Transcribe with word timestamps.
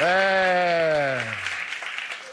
É. 0.00 1.20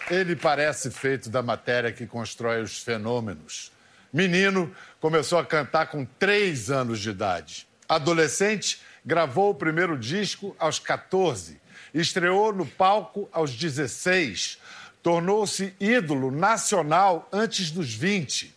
Ele 0.10 0.36
parece 0.36 0.92
feito 0.92 1.30
da 1.30 1.42
matéria 1.42 1.92
que 1.92 2.06
constrói 2.06 2.62
os 2.62 2.80
fenômenos. 2.80 3.72
Menino 4.12 4.74
começou 5.00 5.40
a 5.40 5.46
cantar 5.46 5.88
com 5.88 6.06
três 6.06 6.70
anos 6.70 7.00
de 7.00 7.10
idade. 7.10 7.68
Adolescente, 7.88 8.82
gravou 9.06 9.52
o 9.52 9.56
primeiro 9.56 9.98
disco 9.98 10.56
aos 10.60 10.78
14. 10.78 11.60
Estreou 11.94 12.54
no 12.54 12.66
palco 12.66 13.30
aos 13.32 13.56
16. 13.56 14.60
Tornou-se 15.02 15.74
ídolo 15.80 16.32
nacional 16.32 17.28
antes 17.32 17.72
dos 17.72 17.94
20. 17.94 18.54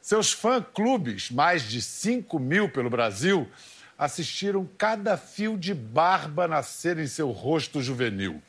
Seus 0.00 0.32
fã-clubes, 0.32 1.30
mais 1.30 1.62
de 1.62 1.82
5 1.82 2.38
mil 2.38 2.68
pelo 2.68 2.90
Brasil, 2.90 3.50
assistiram 3.98 4.68
cada 4.78 5.16
fio 5.16 5.56
de 5.56 5.74
barba 5.74 6.48
nascer 6.48 6.98
em 6.98 7.06
seu 7.06 7.30
rosto 7.30 7.82
juvenil. 7.82 8.42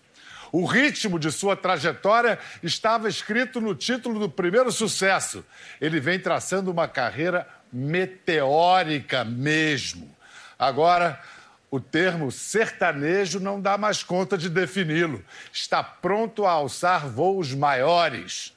O 0.51 0.65
ritmo 0.65 1.19
de 1.19 1.31
sua 1.31 1.55
trajetória 1.55 2.39
estava 2.63 3.09
escrito 3.09 3.59
no 3.59 3.75
título 3.75 4.19
do 4.19 4.29
primeiro 4.29 4.71
sucesso. 4.71 5.45
Ele 5.81 5.99
vem 5.99 6.19
traçando 6.19 6.71
uma 6.71 6.87
carreira 6.87 7.47
meteórica 7.71 9.25
mesmo. 9.25 10.15
Agora, 10.57 11.21
o 11.69 11.79
termo 11.79 12.31
sertanejo 12.31 13.39
não 13.39 13.59
dá 13.59 13.77
mais 13.77 14.01
conta 14.01 14.37
de 14.37 14.49
defini-lo. 14.49 15.23
Está 15.51 15.83
pronto 15.83 16.45
a 16.45 16.51
alçar 16.51 17.05
voos 17.05 17.53
maiores. 17.53 18.55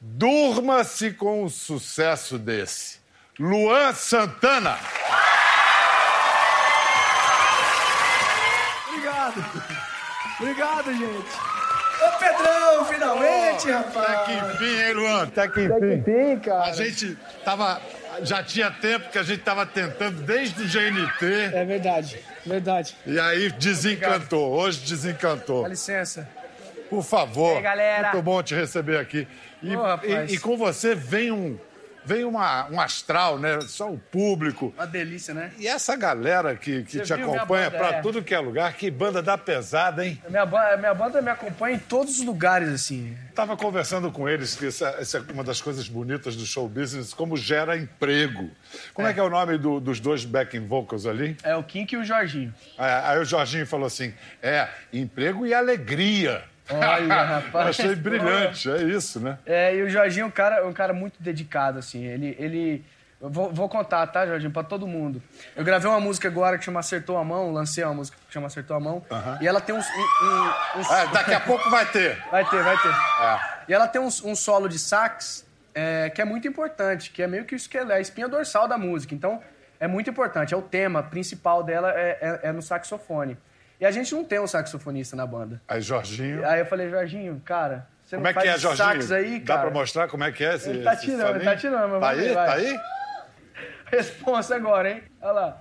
Durma-se 0.00 1.10
com 1.12 1.42
um 1.44 1.48
sucesso 1.48 2.38
desse. 2.38 3.00
Luan 3.38 3.92
Santana. 3.94 4.78
Obrigado, 10.40 10.92
gente. 10.92 11.30
Ô, 11.98 12.18
Pedrão, 12.18 12.84
finalmente, 12.84 13.70
rapaz. 13.70 13.96
Até 13.96 14.24
que 14.24 14.32
enfim, 14.32 14.80
hein, 14.82 14.92
Luan? 14.92 15.22
Até 15.22 15.48
que 15.48 15.60
enfim, 15.64 16.38
cara. 16.40 16.64
A 16.64 16.72
gente 16.72 17.16
tava. 17.44 17.80
Já 18.22 18.42
tinha 18.42 18.70
tempo 18.70 19.10
que 19.10 19.18
a 19.18 19.22
gente 19.22 19.42
tava 19.42 19.66
tentando 19.66 20.22
desde 20.22 20.62
o 20.62 20.66
GNT. 20.66 21.54
É 21.54 21.64
verdade, 21.64 22.18
verdade. 22.46 22.96
E 23.06 23.18
aí 23.20 23.50
desencantou. 23.52 24.52
Hoje 24.52 24.80
desencantou. 24.80 25.62
Dá 25.62 25.68
licença. 25.68 26.26
Por 26.88 27.02
favor. 27.02 27.54
E 27.54 27.56
aí, 27.56 27.62
galera? 27.62 28.10
Muito 28.12 28.22
bom 28.22 28.42
te 28.42 28.54
receber 28.54 28.98
aqui. 28.98 29.26
E, 29.62 29.74
rapaz. 29.74 30.30
e- 30.30 30.34
e 30.34 30.38
com 30.38 30.56
você 30.56 30.94
vem 30.94 31.30
um. 31.30 31.58
Vem 32.06 32.24
uma, 32.24 32.68
um 32.70 32.80
astral, 32.80 33.38
né? 33.38 33.58
Só 33.62 33.90
o 33.92 33.98
público. 33.98 34.72
Uma 34.76 34.86
delícia, 34.86 35.34
né? 35.34 35.50
E 35.58 35.66
essa 35.66 35.96
galera 35.96 36.54
que, 36.56 36.84
que 36.84 36.92
Você 36.98 37.00
te 37.02 37.12
acompanha 37.12 37.70
pra 37.70 37.88
é. 37.96 38.00
tudo 38.00 38.22
que 38.22 38.34
é 38.34 38.38
lugar, 38.38 38.72
que 38.74 38.90
banda 38.90 39.20
da 39.20 39.36
pesada, 39.36 40.06
hein? 40.06 40.22
Minha, 40.28 40.46
ba- 40.46 40.76
minha 40.76 40.94
banda 40.94 41.20
me 41.20 41.28
acompanha 41.30 41.76
em 41.76 41.78
todos 41.80 42.18
os 42.20 42.24
lugares, 42.24 42.68
assim. 42.68 43.16
Tava 43.34 43.56
conversando 43.56 44.10
com 44.10 44.28
eles 44.28 44.54
que 44.54 44.66
essa, 44.66 44.88
essa 45.00 45.18
é 45.18 45.32
uma 45.32 45.44
das 45.44 45.60
coisas 45.60 45.88
bonitas 45.88 46.36
do 46.36 46.46
show 46.46 46.68
business, 46.68 47.12
como 47.12 47.36
gera 47.36 47.76
emprego. 47.76 48.50
Como 48.94 49.06
é, 49.06 49.12
que 49.12 49.20
é 49.20 49.22
o 49.22 49.28
nome 49.28 49.58
do- 49.58 49.80
dos 49.80 50.00
dois 50.00 50.24
backing 50.24 50.66
vocals 50.66 51.06
ali? 51.06 51.36
É 51.42 51.54
o 51.56 51.62
Kink 51.62 51.94
e 51.94 51.98
o 51.98 52.04
Jorginho. 52.04 52.54
Aí, 52.78 52.90
aí 53.12 53.18
o 53.18 53.24
Jorginho 53.24 53.66
falou 53.66 53.86
assim: 53.86 54.14
é, 54.42 54.68
emprego 54.92 55.44
e 55.44 55.52
alegria. 55.52 56.44
Olha, 56.70 57.22
rapaz. 57.22 57.68
Achei 57.68 57.94
brilhante, 57.94 58.70
é 58.70 58.82
isso, 58.82 59.20
né? 59.20 59.38
É, 59.46 59.74
e 59.74 59.82
o 59.82 59.88
Jorginho 59.90 60.24
é 60.24 60.26
um 60.26 60.30
cara, 60.30 60.56
é 60.56 60.64
um 60.64 60.72
cara 60.72 60.92
muito 60.92 61.22
dedicado, 61.22 61.78
assim. 61.78 62.04
Ele. 62.04 62.36
ele... 62.38 62.84
Vou, 63.18 63.50
vou 63.50 63.66
contar, 63.66 64.06
tá, 64.08 64.26
Jorginho, 64.26 64.50
pra 64.52 64.62
todo 64.62 64.86
mundo. 64.86 65.22
Eu 65.56 65.64
gravei 65.64 65.88
uma 65.90 65.98
música 65.98 66.28
agora 66.28 66.58
que 66.58 66.64
chama 66.66 66.80
Acertou 66.80 67.16
a 67.16 67.24
Mão, 67.24 67.50
lancei 67.50 67.82
uma 67.82 67.94
música 67.94 68.18
que 68.26 68.32
chama 68.32 68.46
Acertou 68.46 68.76
a 68.76 68.80
Mão. 68.80 69.02
E 69.40 69.48
ela 69.48 69.58
tem 69.58 69.74
uns. 69.74 69.86
um- 69.86 70.26
um- 70.26 70.80
uns- 70.80 70.90
Ah, 70.90 71.06
daqui 71.06 71.32
a 71.32 71.40
pouco 71.40 71.70
vai 71.70 71.86
ter. 71.86 72.22
Vai 72.30 72.44
ter, 72.44 72.62
vai 72.62 72.76
ter. 72.76 72.88
É. 72.90 73.38
E 73.68 73.72
ela 73.74 73.88
tem 73.88 74.00
um, 74.02 74.08
um 74.24 74.34
solo 74.36 74.68
de 74.68 74.78
sax 74.78 75.46
é, 75.74 76.10
que 76.10 76.20
é 76.20 76.26
muito 76.26 76.46
importante, 76.46 77.10
que 77.10 77.22
é 77.22 77.26
meio 77.26 77.46
que 77.46 77.54
isso 77.54 77.70
que 77.70 77.78
é 77.78 77.82
a 77.90 78.00
espinha 78.00 78.28
dorsal 78.28 78.68
da 78.68 78.76
música. 78.76 79.14
Então, 79.14 79.42
é 79.80 79.86
muito 79.88 80.10
importante. 80.10 80.52
É 80.52 80.56
o 80.56 80.62
tema 80.62 81.02
principal 81.02 81.62
dela 81.62 81.90
é, 81.92 82.18
é- 82.20 82.40
é 82.48 82.52
no 82.52 82.60
saxofone. 82.60 83.38
E 83.80 83.84
a 83.84 83.90
gente 83.90 84.14
não 84.14 84.24
tem 84.24 84.40
um 84.40 84.46
saxofonista 84.46 85.14
na 85.14 85.26
banda. 85.26 85.60
Aí, 85.68 85.80
Jorginho. 85.80 86.46
Aí 86.48 86.60
eu 86.60 86.66
falei, 86.66 86.88
Jorginho, 86.90 87.40
cara, 87.44 87.86
você 88.04 88.16
Como 88.16 88.28
é 88.28 88.32
que 88.32 88.48
é, 88.48 88.58
Jorginho? 88.58 89.14
aí, 89.14 89.40
Dá 89.40 89.58
pra 89.58 89.70
mostrar 89.70 90.08
como 90.08 90.24
é 90.24 90.32
que 90.32 90.44
é 90.44 90.54
esse 90.54 90.70
Ele 90.70 90.82
tá 90.82 90.96
tirando, 90.96 91.36
ele 91.36 91.44
tá 91.44 91.56
tirando, 91.56 91.90
mas 91.90 92.00
Tá 92.00 92.08
aí? 92.10 92.20
ver, 92.20 92.34
vai. 92.34 92.46
Tá 92.46 92.54
aí? 92.54 92.80
Responsa 93.90 94.56
agora, 94.56 94.90
hein? 94.90 95.02
Olha 95.20 95.32
lá. 95.32 95.60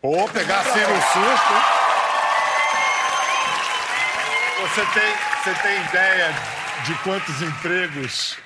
Pô, 0.00 0.28
pegar 0.28 0.60
assim 0.60 0.80
no 0.80 1.02
susto. 1.02 1.54
Você 4.62 4.86
tem, 4.92 5.14
você 5.42 5.62
tem 5.62 5.84
ideia 5.84 6.28
de 6.84 6.94
quantos 7.02 7.42
empregos 7.42 8.36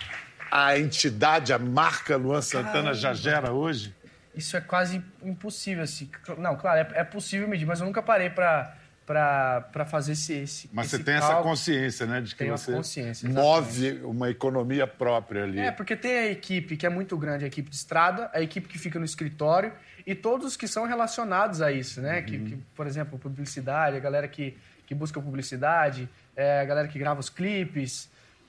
a 0.50 0.78
entidade, 0.78 1.52
a 1.52 1.58
marca 1.58 2.16
Luan 2.16 2.40
Santana 2.42 2.94
já 2.94 3.12
gera 3.12 3.52
hoje? 3.52 3.94
Isso 4.38 4.56
é 4.56 4.60
quase 4.60 5.02
impossível, 5.22 5.82
assim. 5.82 6.08
Não, 6.38 6.56
claro, 6.56 6.78
é, 6.78 7.00
é 7.00 7.04
possível 7.04 7.48
medir, 7.48 7.66
mas 7.66 7.80
eu 7.80 7.86
nunca 7.86 8.00
parei 8.00 8.30
pra, 8.30 8.76
pra 9.04 9.84
fazer 9.84 10.12
esse, 10.12 10.32
esse 10.34 10.70
Mas 10.72 10.86
esse 10.86 10.98
você 10.98 11.02
tem 11.02 11.14
essa 11.14 11.26
cálculo. 11.26 11.50
consciência, 11.50 12.06
né? 12.06 12.20
De 12.20 12.32
que 12.32 12.38
Tenho 12.38 12.56
você 12.56 12.72
consciência, 12.72 13.28
move 13.28 14.00
uma 14.04 14.30
economia 14.30 14.86
própria 14.86 15.42
ali. 15.42 15.58
É, 15.58 15.72
porque 15.72 15.96
tem 15.96 16.12
a 16.12 16.26
equipe 16.30 16.76
que 16.76 16.86
é 16.86 16.88
muito 16.88 17.16
grande, 17.16 17.44
a 17.44 17.48
equipe 17.48 17.68
de 17.68 17.74
estrada, 17.74 18.30
a 18.32 18.40
equipe 18.40 18.68
que 18.68 18.78
fica 18.78 18.98
no 18.98 19.04
escritório 19.04 19.72
e 20.06 20.14
todos 20.14 20.46
os 20.46 20.56
que 20.56 20.68
são 20.68 20.86
relacionados 20.86 21.60
a 21.60 21.72
isso, 21.72 22.00
né? 22.00 22.22
Que, 22.22 22.38
que, 22.38 22.56
por 22.76 22.86
exemplo, 22.86 23.18
publicidade, 23.18 23.96
a 23.96 24.00
galera 24.00 24.28
que, 24.28 24.56
que 24.86 24.94
busca 24.94 25.20
publicidade, 25.20 26.08
é, 26.36 26.60
a 26.60 26.64
galera 26.64 26.86
que 26.86 26.98
grava 26.98 27.18
os 27.18 27.28
clipes, 27.28 28.08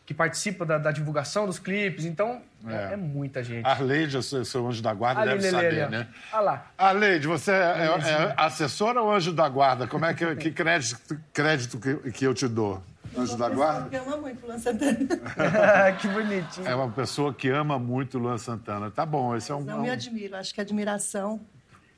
que 0.10 0.14
participa 0.16 0.66
da, 0.66 0.80
da 0.80 0.92
divulgação 0.92 1.46
dos 1.46 1.60
clipes. 1.60 2.04
Então, 2.04 2.42
é, 2.66 2.74
É. 2.74 2.94
é 2.94 2.98
muita 2.98 3.44
gente. 3.44 3.64
Arleide, 3.64 4.18
o 4.18 4.24
seu, 4.24 4.44
seu 4.44 4.68
anjo 4.68 4.82
da 4.82 4.92
guarda, 4.92 5.22
Ali, 5.22 5.34
deve 5.40 5.52
saber, 5.52 5.88
né? 5.88 6.08
Olha 6.34 6.42
lá. 6.42 6.66
Arleide, 6.76 7.28
você 7.28 7.52
é, 7.52 7.56
é- 7.56 8.24
é 8.24 8.34
assessora 8.36 9.04
ou 9.04 9.14
anjo 9.14 9.32
da 9.32 9.48
guarda? 9.48 9.86
Como 9.86 10.04
é 10.06 10.14
que, 10.16 10.26
que 10.36 10.50
crédito, 10.50 11.16
crédito 11.32 11.78
que, 11.80 12.12
que 12.12 12.26
eu 12.26 12.34
te 12.34 12.48
dou? 12.48 12.82
Anjo 13.16 13.38
da 13.38 13.50
guarda? 13.50 13.88
Que 13.88 13.98
ama 13.98 14.18
muito 14.18 14.48
Luan 14.48 14.58
Santana. 14.58 14.98
que 16.02 16.08
bonitinho. 16.08 16.68
É 16.68 16.74
uma 16.74 16.90
pessoa 16.90 17.32
que 17.32 17.48
ama 17.50 17.78
muito 17.78 18.18
o 18.18 18.22
Luan 18.22 18.40
Santana. 18.40 18.90
Tá 18.90 19.06
bom, 19.06 19.36
esse 19.36 19.52
é 19.52 19.56
um. 19.56 19.62
Não 19.62 19.80
me 19.84 19.92
admiro. 19.92 20.36
Acho 20.36 20.52
que 20.56 20.60
a 20.60 20.64
admiração, 20.64 21.40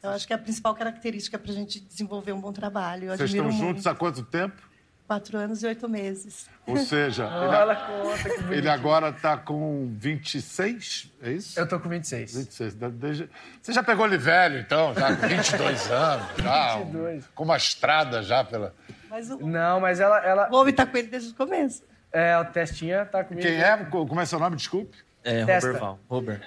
eu 0.04 0.10
acho 0.10 0.28
que 0.28 0.34
é 0.34 0.36
a 0.36 0.40
principal 0.40 0.76
característica 0.76 1.40
para 1.40 1.50
a 1.54 1.56
gente 1.56 1.80
desenvolver 1.80 2.34
um 2.34 2.42
bom 2.42 2.52
trabalho. 2.52 3.06
Eu 3.10 3.16
Vocês 3.16 3.30
estão 3.30 3.46
muito. 3.46 3.58
juntos 3.58 3.88
há 3.88 3.96
quanto 3.96 4.22
tempo? 4.22 4.70
Quatro 5.12 5.38
anos 5.38 5.62
e 5.62 5.68
oito 5.68 5.90
meses. 5.90 6.48
Ou 6.66 6.78
seja, 6.78 7.28
conta, 7.28 7.76
que 7.76 7.92
ele, 7.92 8.34
bonitinho. 8.38 8.54
ele 8.54 8.70
agora 8.70 9.10
está 9.10 9.36
com 9.36 9.94
26, 9.98 11.12
é 11.22 11.32
isso? 11.34 11.60
Eu 11.60 11.68
tô 11.68 11.78
com 11.82 11.90
26. 11.90 12.34
26. 12.34 12.76
da- 12.76 12.88
desde- 12.88 13.30
Você 13.62 13.74
já 13.74 13.84
pegou 13.84 14.06
ele 14.06 14.18
velho, 14.18 14.58
então, 14.60 14.94
já 14.94 15.14
com 15.14 15.28
22 15.28 15.92
anos, 15.92 16.26
já, 16.42 16.76
um- 16.78 16.86
22. 16.86 17.26
com 17.36 17.44
uma 17.44 17.58
estrada 17.58 18.24
já 18.24 18.42
pela. 18.46 18.74
Mas 19.10 19.30
o, 19.30 19.46
Não, 19.46 19.82
mas 19.82 20.00
ela... 20.00 20.18
ela 20.26 20.50
o 20.50 20.56
homem 20.56 20.72
está 20.72 20.86
com 20.86 20.96
ele 20.98 21.10
desde 21.10 21.32
o 21.32 21.36
começo. 21.36 21.84
é, 22.14 22.38
o 22.38 22.46
Testinha 22.46 23.04
tá 23.06 23.22
comigo. 23.22 23.46
Quem 23.46 23.62
é? 23.62 23.76
Co- 23.84 24.08
Como 24.08 24.22
é 24.22 24.26
seu 24.26 24.40
nome? 24.40 24.56
Desculpe. 24.56 24.98
É, 25.26 25.44
Testa. 25.44 25.68
Robert 25.68 25.82
Val. 25.82 26.00
Robert. 26.10 26.42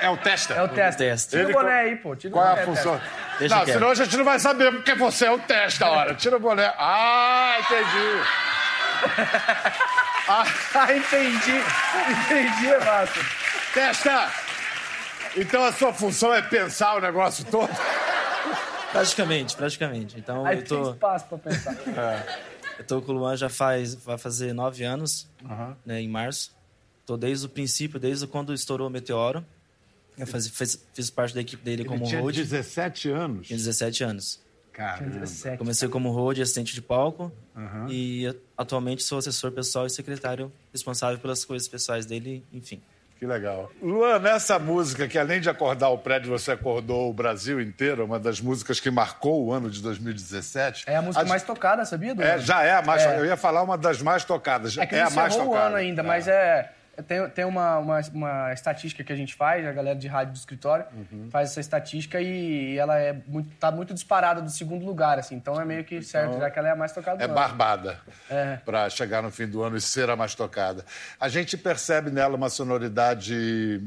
É 0.00 0.08
o 0.10 0.16
Testa. 0.16 0.54
É 0.54 0.62
o 0.62 0.68
Testa. 0.68 0.98
Testa. 1.04 1.30
Tira 1.30 1.42
Ele 1.44 1.52
o 1.52 1.54
boné 1.56 1.72
aí, 1.72 1.96
pô. 1.96 2.14
Tira 2.14 2.30
o 2.30 2.36
Qual 2.36 2.44
é 2.46 2.48
a 2.48 2.54
boné, 2.54 2.64
função? 2.66 2.98
Testa. 2.98 3.38
Deixa 3.38 3.56
não, 3.56 3.64
quieto. 3.64 3.74
senão 3.74 3.90
a 3.90 3.94
gente 3.94 4.16
não 4.16 4.24
vai 4.24 4.38
saber 4.38 4.70
porque 4.72 4.94
você 4.94 5.26
é 5.26 5.30
o 5.30 5.38
Testa, 5.38 5.88
hora. 5.88 6.14
Tira 6.14 6.36
o 6.36 6.40
boné. 6.40 6.72
Ah, 6.78 7.56
entendi. 7.60 8.22
Ah, 10.26 10.46
entendi. 10.90 11.60
Entendi, 12.10 12.66
é 12.68 12.78
massa. 12.82 13.20
Testa! 13.74 14.30
Então 15.36 15.62
a 15.62 15.70
sua 15.70 15.92
função 15.92 16.32
é 16.32 16.40
pensar 16.40 16.94
o 16.94 17.00
negócio 17.00 17.44
todo? 17.44 17.68
Praticamente, 18.90 19.54
praticamente. 19.54 20.18
Então 20.18 20.46
Aí 20.46 20.58
eu 20.58 20.64
tem 20.64 20.82
tô, 20.82 20.92
espaço 20.92 21.26
pra 21.26 21.36
pensar. 21.38 21.74
eu 22.78 22.84
tô 22.86 23.02
com 23.02 23.12
o 23.12 23.14
Luan 23.16 23.36
já 23.36 23.50
faz, 23.50 23.94
vai 23.94 24.16
fazer 24.16 24.54
nove 24.54 24.82
anos, 24.84 25.28
né, 25.84 26.00
em 26.00 26.08
março. 26.08 26.53
Tô 27.06 27.16
desde 27.16 27.46
o 27.46 27.48
princípio, 27.48 27.98
desde 28.00 28.26
quando 28.26 28.52
estourou 28.54 28.86
o 28.86 28.90
Meteoro. 28.90 29.44
Eu 30.16 30.26
faz, 30.26 30.48
fiz, 30.48 30.82
fiz 30.94 31.10
parte 31.10 31.34
da 31.34 31.40
equipe 31.40 31.62
dele 31.64 31.82
Ele 31.82 31.88
como 31.88 32.04
tinha 32.04 32.20
road. 32.20 32.40
17 32.42 33.10
anos. 33.10 33.46
Tinha 33.48 33.56
17 33.58 34.04
anos. 34.04 34.40
Caramba. 34.72 35.10
17. 35.20 35.58
Comecei 35.58 35.88
como 35.88 36.10
road, 36.10 36.40
assistente 36.40 36.72
de 36.74 36.80
palco. 36.82 37.32
E 37.88 38.32
atualmente 38.56 39.02
sou 39.02 39.18
assessor 39.18 39.50
pessoal 39.52 39.86
e 39.86 39.90
secretário 39.90 40.52
responsável 40.72 41.18
pelas 41.18 41.44
coisas 41.44 41.66
pessoais 41.68 42.06
dele, 42.06 42.44
enfim. 42.52 42.80
Que 43.18 43.26
legal. 43.26 43.70
Luan, 43.80 44.18
nessa 44.18 44.58
música 44.58 45.06
que 45.06 45.16
além 45.16 45.40
de 45.40 45.48
acordar 45.48 45.88
o 45.90 45.98
prédio, 45.98 46.30
você 46.30 46.50
acordou 46.52 47.08
o 47.08 47.12
Brasil 47.12 47.60
inteiro, 47.60 48.04
uma 48.04 48.18
das 48.18 48.40
músicas 48.40 48.80
que 48.80 48.90
marcou 48.90 49.44
o 49.46 49.52
ano 49.52 49.70
de 49.70 49.80
2017. 49.80 50.84
É 50.88 50.96
a 50.96 51.02
música 51.02 51.22
As- 51.22 51.28
mais 51.28 51.42
tocada, 51.44 51.84
sabia, 51.84 52.14
Du? 52.14 52.22
É, 52.22 52.38
já 52.40 52.62
é 52.64 52.72
a 52.72 52.82
mais 52.82 53.02
É. 53.02 53.18
Eu 53.18 53.24
ia 53.24 53.36
falar 53.36 53.62
uma 53.62 53.78
das 53.78 54.02
mais 54.02 54.24
tocadas. 54.24 54.76
É 54.76 54.84
que 54.86 54.94
é 54.96 55.02
a 55.02 55.10
mais 55.10 55.32
encerrou 55.32 55.50
o 55.50 55.50
tocada. 55.52 55.66
ano 55.68 55.76
ainda, 55.76 56.02
É. 56.02 56.04
mas 56.04 56.26
é... 56.28 56.72
Tem, 57.06 57.28
tem 57.30 57.44
uma, 57.44 57.78
uma, 57.78 58.00
uma, 58.12 58.52
estatística 58.52 59.02
que 59.02 59.12
a 59.12 59.16
gente 59.16 59.34
faz, 59.34 59.66
a 59.66 59.72
galera 59.72 59.98
de 59.98 60.06
rádio 60.08 60.32
do 60.32 60.36
escritório 60.36 60.84
Uhum. 60.94 61.28
faz 61.30 61.50
essa 61.50 61.60
estatística 61.60 62.20
e 62.20 62.78
ela 62.78 62.98
é 62.98 63.12
muito, 63.26 63.50
tá 63.56 63.70
muito 63.70 63.92
disparada 63.94 64.40
do 64.40 64.50
segundo 64.50 64.84
lugar, 64.84 65.18
assim. 65.18 65.34
Então 65.34 65.60
é 65.60 65.64
meio 65.64 65.84
que 65.84 66.02
certo, 66.02 66.38
já 66.38 66.50
que 66.50 66.58
ela 66.58 66.68
é 66.68 66.72
a 66.72 66.76
mais 66.76 66.92
tocada 66.92 67.22
É 67.22 67.26
do 67.26 67.30
ano. 67.30 67.34
barbada 67.34 68.00
É. 68.30 68.56
para 68.64 68.88
chegar 68.90 69.22
no 69.22 69.30
fim 69.30 69.46
do 69.46 69.62
ano 69.62 69.76
e 69.76 69.80
ser 69.80 70.08
a 70.10 70.16
mais 70.16 70.34
tocada. 70.34 70.84
A 71.18 71.28
gente 71.28 71.56
percebe 71.56 72.10
nela 72.10 72.36
uma 72.36 72.48
sonoridade 72.48 73.82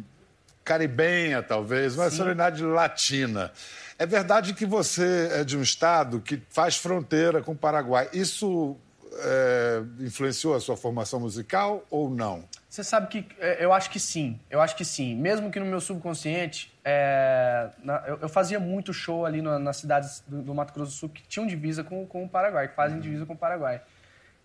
caribenha, 0.63 1.41
talvez, 1.41 1.95
uma 1.95 2.09
sonoridade 2.09 2.63
latina. 2.63 3.51
É 3.97 4.05
verdade 4.05 4.53
que 4.53 4.65
você 4.65 5.29
é 5.31 5.43
de 5.43 5.57
um 5.57 5.61
estado 5.61 6.19
que 6.19 6.41
faz 6.49 6.75
fronteira 6.77 7.41
com 7.41 7.53
o 7.53 7.55
Paraguai. 7.55 8.09
Isso 8.13 8.75
é, 9.19 9.81
influenciou 10.01 10.55
a 10.55 10.59
sua 10.59 10.75
formação 10.77 11.19
musical 11.19 11.83
ou 11.89 12.09
não? 12.09 12.43
Você 12.69 12.83
sabe 12.83 13.07
que 13.07 13.25
é, 13.39 13.63
eu 13.63 13.71
acho 13.71 13.89
que 13.89 13.99
sim, 13.99 14.39
eu 14.49 14.59
acho 14.59 14.75
que 14.75 14.83
sim. 14.83 15.15
Mesmo 15.15 15.49
que 15.49 15.59
no 15.59 15.65
meu 15.65 15.79
subconsciente, 15.79 16.73
é, 16.83 17.69
na- 17.81 18.03
eu, 18.05 18.19
eu 18.23 18.29
fazia 18.29 18.59
muito 18.59 18.93
show 18.93 19.25
ali 19.25 19.41
no- 19.41 19.57
nas 19.57 19.77
cidades 19.77 20.21
do, 20.27 20.41
do 20.41 20.53
Mato 20.53 20.73
Grosso 20.73 20.91
do 20.91 20.95
Sul 20.95 21.09
que 21.09 21.23
tinham 21.27 21.47
divisa 21.47 21.83
com, 21.83 22.05
com 22.05 22.25
o 22.25 22.29
Paraguai, 22.29 22.67
que 22.67 22.75
fazem 22.75 22.99
divisa 22.99 23.25
com 23.25 23.33
o 23.33 23.37
Paraguai. 23.37 23.81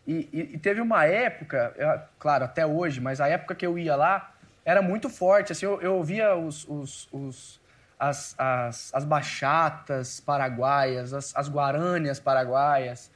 E, 0.07 0.29
e- 0.33 0.51
e 0.55 0.59
teve 0.59 0.81
uma 0.81 1.05
época, 1.05 1.73
eu- 1.77 2.01
claro, 2.19 2.45
até 2.45 2.65
hoje, 2.65 3.01
mas 3.01 3.21
a 3.21 3.27
época 3.29 3.55
que 3.57 3.67
eu 3.67 3.77
ia 3.77 3.97
lá 3.97 4.33
era 4.65 4.81
muito 4.81 5.11
forte. 5.11 5.51
Assim, 5.51 5.67
eu, 5.67 5.81
eu 5.83 5.97
ouvia 5.97 6.37
os, 6.37 6.65
os- 6.69 7.09
os- 7.13 7.61
as, 7.99 8.35
as, 8.39 8.95
as 8.95 9.05
bachatas 9.05 10.21
paraguaias, 10.21 11.13
as, 11.13 11.35
as 11.37 11.49
guarânias 11.51 12.19
paraguaias 12.21 13.11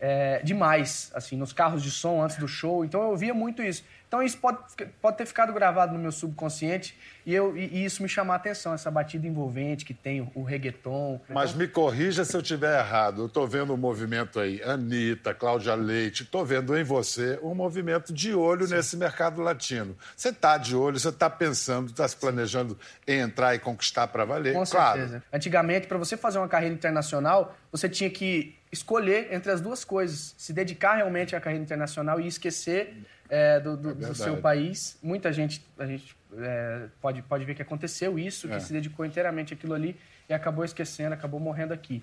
é, 0.00 0.40
demais, 0.42 1.12
assim, 1.14 1.36
nos 1.36 1.52
carros 1.52 1.80
de 1.82 1.90
som 1.90 2.20
antes 2.22 2.36
do 2.36 2.48
show. 2.48 2.84
Então 2.84 3.02
eu 3.02 3.10
ouvia 3.10 3.32
muito 3.34 3.62
isso. 3.62 3.84
Então 4.12 4.22
isso 4.22 4.36
pode, 4.36 4.58
pode 5.00 5.16
ter 5.16 5.24
ficado 5.24 5.54
gravado 5.54 5.94
no 5.94 5.98
meu 5.98 6.12
subconsciente 6.12 6.94
e, 7.24 7.32
eu, 7.32 7.56
e, 7.56 7.82
isso 7.82 8.02
me 8.02 8.08
chamar 8.10 8.34
a 8.34 8.36
atenção, 8.36 8.74
essa 8.74 8.90
batida 8.90 9.26
envolvente 9.26 9.86
que 9.86 9.94
tem, 9.94 10.20
o, 10.20 10.30
o 10.34 10.42
reggaeton. 10.42 11.18
Mas 11.30 11.54
me 11.54 11.66
corrija 11.66 12.22
se 12.22 12.36
eu 12.36 12.42
estiver 12.42 12.78
errado. 12.78 13.22
Eu 13.22 13.26
estou 13.26 13.48
vendo 13.48 13.72
um 13.72 13.76
movimento 13.78 14.38
aí, 14.38 14.62
Anitta, 14.64 15.32
Cláudia 15.32 15.74
Leite, 15.74 16.24
estou 16.24 16.44
vendo 16.44 16.76
em 16.76 16.84
você 16.84 17.38
um 17.42 17.54
movimento 17.54 18.12
de 18.12 18.34
olho 18.34 18.68
nesse 18.68 18.98
mercado 18.98 19.40
latino. 19.40 19.96
Você 20.14 20.28
está 20.28 20.58
de 20.58 20.76
olho, 20.76 21.00
você 21.00 21.08
está 21.08 21.30
pensando, 21.30 21.88
está 21.88 22.06
se 22.06 22.16
planejando 22.16 22.78
em 23.08 23.18
entrar 23.18 23.54
e 23.54 23.58
conquistar 23.58 24.08
para 24.08 24.26
valer. 24.26 24.52
Com 24.52 24.66
claro. 24.66 24.98
certeza. 24.98 25.22
Antigamente, 25.32 25.86
para 25.86 25.96
você 25.96 26.18
fazer 26.18 26.36
uma 26.36 26.48
carreira 26.48 26.74
internacional, 26.74 27.56
você 27.70 27.88
tinha 27.88 28.10
que 28.10 28.54
escolher 28.72 29.28
entre 29.32 29.52
as 29.52 29.60
duas 29.60 29.84
coisas. 29.84 30.34
Se 30.38 30.52
dedicar 30.52 30.94
realmente 30.94 31.36
à 31.36 31.40
carreira 31.40 31.62
internacional 31.62 32.18
e 32.20 32.26
esquecer 32.26 32.96
é, 33.28 33.60
do, 33.60 33.76
do- 33.76 33.88
do 33.90 33.94
verdade. 33.94 34.16
seu 34.18 34.36
país. 34.38 34.98
Muita 35.02 35.32
gente, 35.32 35.64
a 35.78 35.86
gente 35.86 36.16
é, 36.38 36.86
pode, 37.00 37.20
pode 37.22 37.44
ver 37.44 37.54
que 37.54 37.62
aconteceu 37.62 38.18
isso, 38.18 38.50
É. 38.50 38.56
que 38.56 38.60
se 38.62 38.72
dedicou 38.72 39.04
inteiramente 39.04 39.52
àquilo 39.54 39.74
ali 39.74 39.96
e 40.28 40.32
acabou 40.34 40.64
esquecendo, 40.64 41.12
acabou 41.14 41.38
morrendo 41.38 41.72
aqui. 41.74 42.02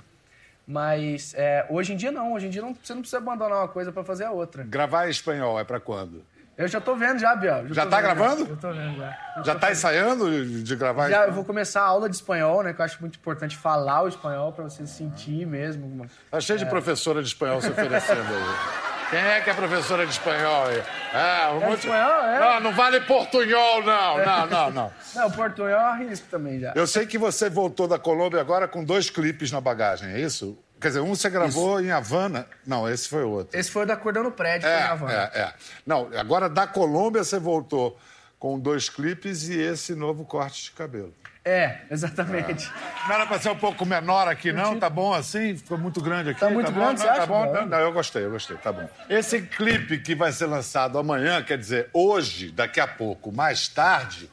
Mas 0.68 1.34
é, 1.36 1.66
hoje 1.68 1.94
em 1.94 1.98
dia 1.98 2.12
não. 2.12 2.34
Hoje 2.34 2.46
em 2.46 2.50
dia 2.52 2.62
não, 2.62 2.76
você 2.76 2.94
não 2.94 3.02
precisa 3.02 3.18
abandonar 3.18 3.58
uma 3.58 3.68
coisa 3.68 3.92
para 3.92 4.04
fazer 4.04 4.26
a 4.26 4.32
outra. 4.32 4.64
Gravar 4.64 5.08
em 5.08 5.10
espanhol 5.10 5.60
é 5.60 5.64
para 5.64 5.80
quando? 5.80 6.24
Eu 6.60 6.68
já 6.68 6.82
tô 6.82 6.94
vendo 6.94 7.18
já, 7.20 7.34
Biel. 7.38 7.74
Já 7.74 7.86
tô 7.86 7.90
tá 7.90 7.96
vendo 8.02 8.06
gravando? 8.06 8.48
Eu 8.50 8.58
tô 8.58 8.74
vendo 8.74 8.98
já. 8.98 9.18
Eu 9.38 9.46
Já 9.46 9.54
está 9.54 9.72
ensaiando 9.72 10.46
de 10.62 10.76
gravar 10.76 11.10
já, 11.10 11.26
eu 11.26 11.32
vou 11.32 11.46
começar 11.46 11.82
a 11.82 11.86
aula 11.86 12.10
de 12.10 12.16
espanhol, 12.18 12.62
né? 12.64 12.74
Que 12.74 12.82
eu 12.82 12.86
acho 12.86 12.98
muito 13.00 13.16
importante 13.18 13.56
falar 13.56 14.02
o 14.04 14.10
espanhol 14.10 14.52
para 14.52 14.66
você 14.66 14.86
sentir 14.86 15.46
mesmo. 15.48 16.06
Tá 16.30 16.42
cheio 16.42 16.60
de 16.60 16.66
professora 16.66 17.22
de 17.22 17.30
espanhol 17.30 17.62
se 17.62 17.70
oferecendo 17.70 18.20
aí. 18.28 18.90
Quem 19.10 19.20
é 19.20 19.40
que 19.42 19.50
é 19.50 19.54
professora 19.54 20.06
de 20.06 20.12
espanhol 20.12 20.68
aí? 20.68 20.84
Ah, 21.14 21.52
um 21.54 21.64
É 21.64 21.66
monte- 21.70 21.80
espanhol, 21.80 22.22
é? 22.26 22.40
Não, 22.40 22.60
não 22.60 22.72
vale 22.74 23.00
portunhol, 23.02 23.82
não. 23.84 24.18
Não, 24.18 24.46
não, 24.48 24.72
não. 24.72 24.94
Não, 25.16 25.28
o 25.28 25.32
portunhol 25.32 25.70
eu 25.72 25.80
arrisco 25.80 26.28
também 26.30 26.60
já. 26.60 26.74
Eu 26.76 26.86
sei 26.86 27.08
que 27.08 27.18
você 27.18 27.50
voltou 27.50 27.88
da 27.88 27.98
Colômbia 27.98 28.40
agora 28.42 28.68
com 28.68 28.84
dois 28.84 29.10
clipes 29.10 29.50
na 29.52 29.60
bagagem, 29.62 30.12
é 30.12 30.20
isso? 30.20 30.56
Quer 30.80 30.88
dizer, 30.90 31.00
um 31.02 31.16
você 31.16 31.30
gravou 31.30 31.82
em 31.82 31.92
Havana. 31.92 32.48
Não, 32.66 32.90
esse 32.90 33.08
foi 33.10 33.24
outro. 33.24 33.58
Esse 33.60 33.70
foi 33.70 33.84
o 33.84 33.86
da 33.86 33.98
Cordão 33.98 34.24
no 34.24 34.32
Prédio, 34.32 34.68
É, 34.68 34.72
foi 34.78 34.84
na 34.84 34.92
Havana. 34.92 35.32
é, 35.34 35.40
é. 35.40 35.54
Não, 35.86 36.10
agora 36.18 36.48
da 36.50 36.66
Colômbia 36.66 37.24
você 37.24 37.38
voltou 37.40 37.98
com 38.40 38.58
dois 38.58 38.88
clipes 38.90 39.50
e 39.50 39.60
esse 39.60 39.94
novo 39.94 40.24
corte 40.24 40.64
de 40.66 40.72
cabelo. 40.72 41.14
É, 41.44 41.80
exatamente. 41.90 42.72
Não 43.08 43.16
era 43.16 43.26
pra 43.26 43.40
ser 43.40 43.50
um 43.50 43.56
pouco 43.56 43.86
menor 43.86 44.28
aqui, 44.28 44.52
não? 44.52 44.78
Tá 44.80 44.90
bom 44.90 45.14
assim? 45.14 45.56
Ficou 45.58 45.78
muito 45.78 46.00
grande 46.02 46.30
aqui? 46.30 46.40
Tá 46.40 46.50
muito 46.50 46.72
bom? 46.72 46.80
grande, 46.80 47.00
não, 47.02 47.08
você 47.08 47.08
Tá 47.08 47.14
acha, 47.14 47.26
bom? 47.26 47.52
Bruno? 47.52 47.66
Não, 47.68 47.80
eu 47.80 47.92
gostei, 47.92 48.24
eu 48.26 48.32
gostei, 48.32 48.56
tá 48.58 48.72
bom. 48.72 48.88
Esse 49.10 49.42
clipe 49.42 49.98
que 50.00 50.14
vai 50.16 50.32
ser 50.32 50.46
lançado 50.46 50.98
amanhã, 51.00 51.42
quer 51.44 51.58
dizer, 51.58 51.90
hoje, 51.94 52.52
daqui 52.52 52.80
a 52.80 52.88
pouco, 52.88 53.32
mais 53.32 53.68
tarde, 53.68 54.30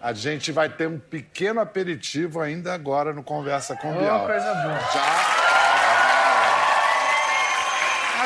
a 0.00 0.12
gente 0.12 0.52
vai 0.52 0.68
ter 0.68 0.86
um 0.86 0.98
pequeno 0.98 1.60
aperitivo 1.60 2.40
ainda 2.40 2.72
agora 2.72 3.12
no 3.12 3.22
Conversa 3.22 3.74
com 3.76 3.94
Ô, 3.94 3.98
Bial. 3.98 4.26
coisa 4.26 4.54
boa. 4.54 4.78
Já. 4.92 5.49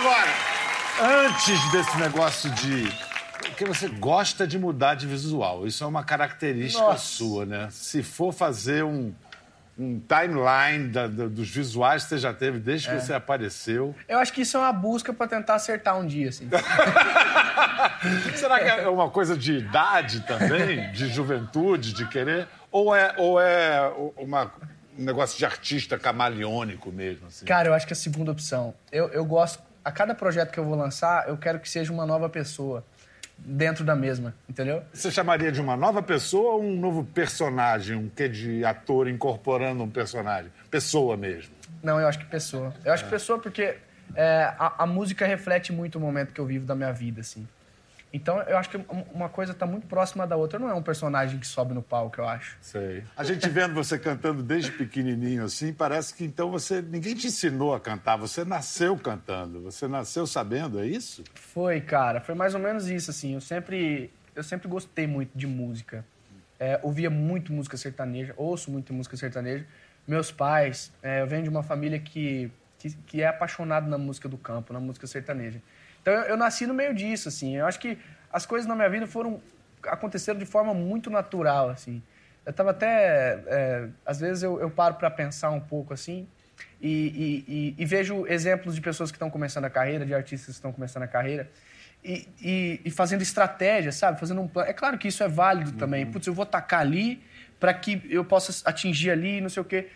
Agora, 0.05 1.25
antes 1.27 1.73
desse 1.73 1.97
negócio 1.97 2.51
de. 2.51 2.93
Porque 3.39 3.65
você 3.65 3.89
gosta 3.89 4.47
de 4.47 4.59
mudar 4.59 4.95
de 4.97 5.07
visual. 5.07 5.67
Isso 5.67 5.83
é 5.83 5.87
uma 5.87 6.05
característica 6.05 6.83
Nossa. 6.85 6.99
sua, 6.99 7.47
né? 7.47 7.69
Se 7.71 8.03
for 8.03 8.31
fazer 8.33 8.85
um, 8.85 9.15
um 9.79 9.99
timeline 10.01 10.89
da- 10.89 11.07
da- 11.07 11.27
dos 11.27 11.49
visuais 11.49 12.03
que 12.03 12.11
você 12.11 12.19
já 12.19 12.35
teve 12.35 12.59
desde 12.59 12.91
É. 12.91 12.95
que 12.97 13.01
você 13.01 13.15
apareceu. 13.15 13.95
Eu 14.07 14.19
acho 14.19 14.31
que 14.33 14.43
isso 14.43 14.59
é 14.59 14.61
uma 14.61 14.73
busca 14.75 15.11
pra 15.15 15.27
tentar 15.27 15.55
acertar 15.55 15.97
um 15.99 16.07
dia, 16.07 16.29
assim. 16.29 16.51
Será 18.37 18.59
que 18.61 18.69
é 18.69 18.89
uma 18.89 19.09
coisa 19.09 19.35
de 19.37 19.55
idade 19.59 20.21
também? 20.27 20.93
De 20.93 21.09
juventude, 21.09 21.95
de 21.95 22.07
querer? 22.09 22.47
Ou 22.71 22.95
é, 22.95 23.15
ou 23.17 23.41
é 23.41 23.91
uma, 24.19 24.53
um 24.99 25.05
negócio 25.05 25.39
de 25.39 25.47
artista 25.47 25.99
camaleônico 25.99 26.93
mesmo? 26.93 27.27
Assim? 27.29 27.47
Cara, 27.47 27.69
eu 27.69 27.75
acho 27.75 27.87
que 27.87 27.93
é 27.93 27.97
a 27.97 27.99
segunda 27.99 28.31
opção. 28.33 28.75
Eu, 28.93 29.09
eu 29.09 29.25
gosto... 29.25 29.63
A 29.85 29.93
cada 29.93 30.15
projeto 30.15 30.51
que 30.51 30.59
eu 30.59 30.65
vou 30.65 30.75
lançar, 30.75 31.29
eu 31.29 31.37
quero 31.37 31.61
que 31.61 31.69
seja 31.69 31.93
uma 31.93 32.07
nova 32.07 32.29
pessoa 32.29 32.85
dentro 33.37 33.85
da 33.85 33.95
mesma, 33.95 34.35
entendeu? 34.49 34.83
Você 34.93 35.11
chamaria 35.11 35.51
de 35.53 35.61
uma 35.61 35.77
nova 35.77 36.03
pessoa 36.03 36.55
ou 36.55 36.63
um 36.63 36.77
novo 36.77 37.05
personagem? 37.05 37.97
Um 37.97 38.09
quê 38.09 38.29
de 38.29 38.65
ator 38.65 39.09
incorporando 39.09 39.83
um 39.83 39.91
personagem? 39.91 40.51
Pessoa 40.71 41.17
mesmo. 41.17 41.53
Não, 41.83 42.01
eu 42.01 42.07
acho 42.07 42.19
que 42.19 42.25
pessoa. 42.25 42.73
Eu 42.85 42.93
acho 42.93 43.05
que 43.05 43.11
pessoa 43.11 43.39
porque 43.39 43.77
é, 44.15 44.55
a, 44.59 44.85
a 44.85 44.87
música 44.87 45.27
reflete 45.27 45.73
muito 45.73 45.97
o 45.97 46.01
momento 46.01 46.33
que 46.33 46.41
eu 46.41 46.47
vivo 46.47 46.65
da 46.65 46.75
minha 46.75 46.93
vida, 46.93 47.21
assim. 47.21 47.47
Então, 48.15 48.41
eu 48.43 48.57
acho 48.57 48.71
que 48.71 48.77
um- 48.77 49.05
uma 49.13 49.29
coisa 49.29 49.53
tá 49.53 49.67
muito 49.67 49.89
próxima 49.89 50.25
da 50.25 50.37
outra. 50.37 50.57
Não 50.57 50.69
é 50.71 50.75
um 50.75 50.83
personagem 50.83 51.37
que 51.41 51.47
sobe 51.47 51.75
no 51.75 51.83
palco, 51.83 52.21
eu 52.21 52.29
acho. 52.29 52.57
Sei. 52.61 53.03
A 53.17 53.25
gente 53.25 53.49
vendo 53.49 53.75
você 53.75 53.99
cantando 53.99 54.41
desde 54.41 54.71
pequenininho 54.71 55.43
assim, 55.43 55.73
parece 55.73 56.15
que 56.15 56.25
então 56.25 56.49
você 56.49 56.81
ninguém 56.81 57.17
te 57.17 57.27
ensinou 57.27 57.75
a 57.75 57.81
cantar, 57.81 58.17
você 58.17 58.45
nasceu 58.45 58.97
cantando, 58.97 59.61
você 59.63 59.89
nasceu 59.89 60.29
sabendo, 60.29 60.79
é 60.79 60.87
isso? 60.87 61.25
Foi, 61.35 61.81
cara. 61.81 62.21
Foi 62.21 62.37
mais 62.37 62.55
ou 62.55 62.61
menos 62.61 62.89
isso, 62.89 63.11
assim. 63.11 63.35
Eu 63.35 63.41
sempre, 63.41 64.13
eu 64.37 64.45
sempre 64.45 64.69
gostei 64.69 65.09
muito 65.09 65.37
de 65.37 65.49
música. 65.49 66.05
É, 66.61 66.79
ouvia 66.85 67.11
muito 67.11 67.53
música 67.53 67.77
sertaneja, 67.77 68.33
ouço 68.37 68.71
muito 68.71 68.95
música 68.95 69.17
sertaneja. 69.17 69.67
Meus 70.07 70.31
pais, 70.31 70.93
é, 71.03 71.21
eu 71.21 71.27
venho 71.27 71.43
de 71.43 71.49
uma 71.49 71.65
família 71.65 71.99
que, 71.99 72.49
que, 72.79 72.91
que 73.09 73.23
é 73.23 73.27
apaixonado 73.27 73.91
na 73.91 73.99
música 73.99 74.29
do 74.29 74.39
campo, 74.39 74.73
na 74.73 74.79
música 74.79 75.05
sertaneja. 75.05 75.61
Então 76.05 76.13
eu, 76.13 76.21
eu 76.25 76.37
nasci 76.37 76.67
no 76.67 76.75
meio 76.75 76.93
disso, 76.95 77.29
assim. 77.31 77.57
Eu 77.57 77.67
acho 77.67 77.81
que 77.81 77.97
as 78.31 78.45
coisas 78.45 78.69
na 78.69 78.75
minha 78.75 78.91
vida 78.91 79.07
foram 79.07 79.41
aconteceram 79.85 80.39
de 80.39 80.45
forma 80.45 80.75
muito 80.75 81.09
natural, 81.09 81.71
assim. 81.71 82.03
Eu 82.45 82.53
tava 82.53 82.73
até, 82.73 83.43
é, 83.47 83.89
às 84.05 84.21
vezes 84.21 84.43
eu, 84.43 84.61
eu 84.61 84.71
paro 84.71 84.97
para 84.97 85.11
pensar 85.11 85.49
um 85.51 85.61
pouco 85.61 85.95
assim 85.95 86.29
e, 86.79 86.89
e- 86.89 87.45
e- 87.49 87.75
e 87.79 87.85
vejo 87.87 88.27
exemplos 88.27 88.75
de 88.75 88.83
pessoas 88.83 89.11
que 89.11 89.17
estão 89.17 89.31
começando 89.31 89.65
a 89.65 89.71
carreira, 89.71 90.05
de 90.05 90.15
artistas 90.15 90.49
que 90.49 90.59
estão 90.59 90.71
começando 90.73 91.05
a 91.05 91.07
carreira 91.07 91.51
e, 92.05 92.91
fazendo 92.91 93.23
estratégia, 93.23 93.91
sabe? 93.91 94.21
Fazendo 94.21 94.43
um 94.43 94.47
plano. 94.49 94.69
É 94.69 94.75
claro 94.75 94.99
que 94.99 95.09
isso 95.09 95.23
é 95.23 95.29
válido 95.29 95.73
também. 95.73 96.05
Putz, 96.05 96.27
eu 96.27 96.35
vou 96.35 96.45
tacar 96.45 96.81
ali 96.81 97.23
para 97.59 97.73
que 97.73 98.03
eu 98.11 98.23
possa 98.27 98.69
atingir 98.69 99.11
ali, 99.11 99.41
não 99.41 99.49
sei 99.49 99.63
o 99.63 99.65
quê. 99.65 99.89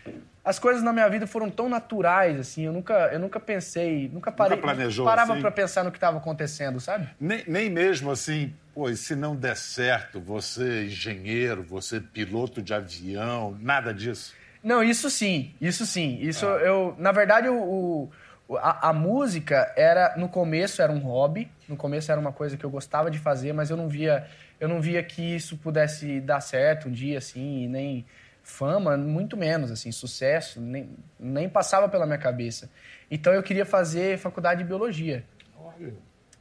As 0.49 0.57
coisas 0.57 0.81
na 0.81 0.91
minha 0.91 1.07
vida 1.07 1.27
foram 1.27 1.47
tão 1.47 1.69
naturais, 1.69 2.39
assim. 2.39 2.65
Eu 2.65 2.73
nunca, 2.73 2.93
eu 3.13 3.19
nunca 3.19 3.39
pensei, 3.39 4.09
nunca 4.11 4.31
parei, 4.31 4.57
planejou, 4.57 5.05
parava 5.05 5.33
assim? 5.33 5.41
para 5.41 5.51
pensar 5.51 5.83
no 5.83 5.91
que 5.91 5.97
estava 5.97 6.17
acontecendo, 6.17 6.79
sabe? 6.79 7.07
Nem, 7.19 7.43
nem 7.47 7.69
mesmo 7.69 8.09
assim, 8.09 8.51
e 8.75 8.95
se 8.95 9.15
não 9.15 9.35
der 9.35 9.55
certo, 9.55 10.19
você 10.19 10.85
engenheiro, 10.85 11.61
você 11.61 12.01
piloto 12.01 12.63
de 12.63 12.73
avião, 12.73 13.55
nada 13.61 13.93
disso. 13.93 14.33
Não, 14.63 14.83
isso 14.83 15.07
sim, 15.11 15.53
isso 15.61 15.85
sim. 15.85 16.17
Isso 16.19 16.47
eu, 16.47 16.95
na 16.97 17.11
verdade, 17.11 17.47
o, 17.47 18.09
o- 18.47 18.57
a, 18.57 18.89
a 18.89 18.93
música 18.93 19.71
era 19.77 20.15
no 20.17 20.27
começo 20.27 20.81
era 20.81 20.91
um 20.91 20.97
hobby, 20.97 21.47
no 21.67 21.77
começo 21.77 22.11
era 22.11 22.19
uma 22.19 22.31
coisa 22.33 22.57
que 22.57 22.65
eu 22.65 22.71
gostava 22.71 23.11
de 23.11 23.19
fazer, 23.19 23.53
mas 23.53 23.69
eu 23.69 23.77
não 23.77 23.87
via, 23.87 24.25
eu 24.59 24.67
não 24.67 24.81
via 24.81 25.03
que 25.03 25.21
isso 25.35 25.57
pudesse 25.57 26.19
dar 26.19 26.41
certo 26.41 26.87
um 26.87 26.91
dia 26.91 27.19
assim, 27.19 27.65
e 27.65 27.67
nem 27.67 28.05
fama, 28.49 28.97
muito 28.97 29.37
menos 29.37 29.71
assim, 29.71 29.91
sucesso, 29.91 30.59
nem, 30.59 30.89
nem 31.19 31.47
passava 31.47 31.87
pela 31.87 32.05
minha 32.05 32.17
cabeça. 32.17 32.69
Então 33.09 33.33
eu 33.33 33.43
queria 33.43 33.65
fazer 33.65 34.17
faculdade 34.17 34.63
de 34.63 34.67
biologia. 34.67 35.23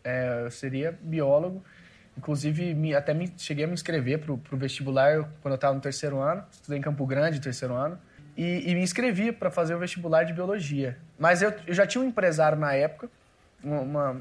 É, 0.02 0.44
eu 0.44 0.50
seria 0.50 0.98
biólogo. 1.02 1.62
Inclusive, 2.16 2.74
me, 2.74 2.94
até 2.94 3.14
me, 3.14 3.32
cheguei 3.36 3.64
a 3.64 3.68
me 3.68 3.74
inscrever 3.74 4.18
pro, 4.18 4.38
pro 4.38 4.56
vestibular 4.56 5.28
quando 5.40 5.52
eu 5.52 5.56
estava 5.56 5.74
no 5.74 5.80
terceiro 5.80 6.18
ano. 6.18 6.44
Estudei 6.50 6.78
em 6.78 6.82
Campo 6.82 7.06
Grande, 7.06 7.40
terceiro 7.40 7.74
ano. 7.74 7.98
E, 8.36 8.70
e 8.70 8.74
me 8.74 8.82
inscrevi 8.82 9.30
para 9.30 9.50
fazer 9.50 9.74
o 9.74 9.78
vestibular 9.78 10.24
de 10.24 10.32
biologia. 10.32 10.96
Mas 11.18 11.42
eu, 11.42 11.52
eu 11.66 11.74
já 11.74 11.86
tinha 11.86 12.02
um 12.02 12.06
empresário 12.06 12.58
na 12.58 12.72
época, 12.72 13.08
uma, 13.62 14.20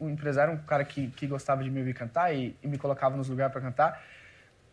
um 0.00 0.10
empresário, 0.10 0.54
um 0.54 0.58
cara 0.58 0.84
que, 0.84 1.08
que 1.08 1.26
gostava 1.26 1.62
de 1.62 1.70
me 1.70 1.78
ouvir 1.80 1.94
cantar 1.94 2.34
e, 2.34 2.56
e 2.62 2.68
me 2.68 2.78
colocava 2.78 3.16
nos 3.16 3.28
lugares 3.28 3.52
para 3.52 3.62
cantar. 3.62 4.02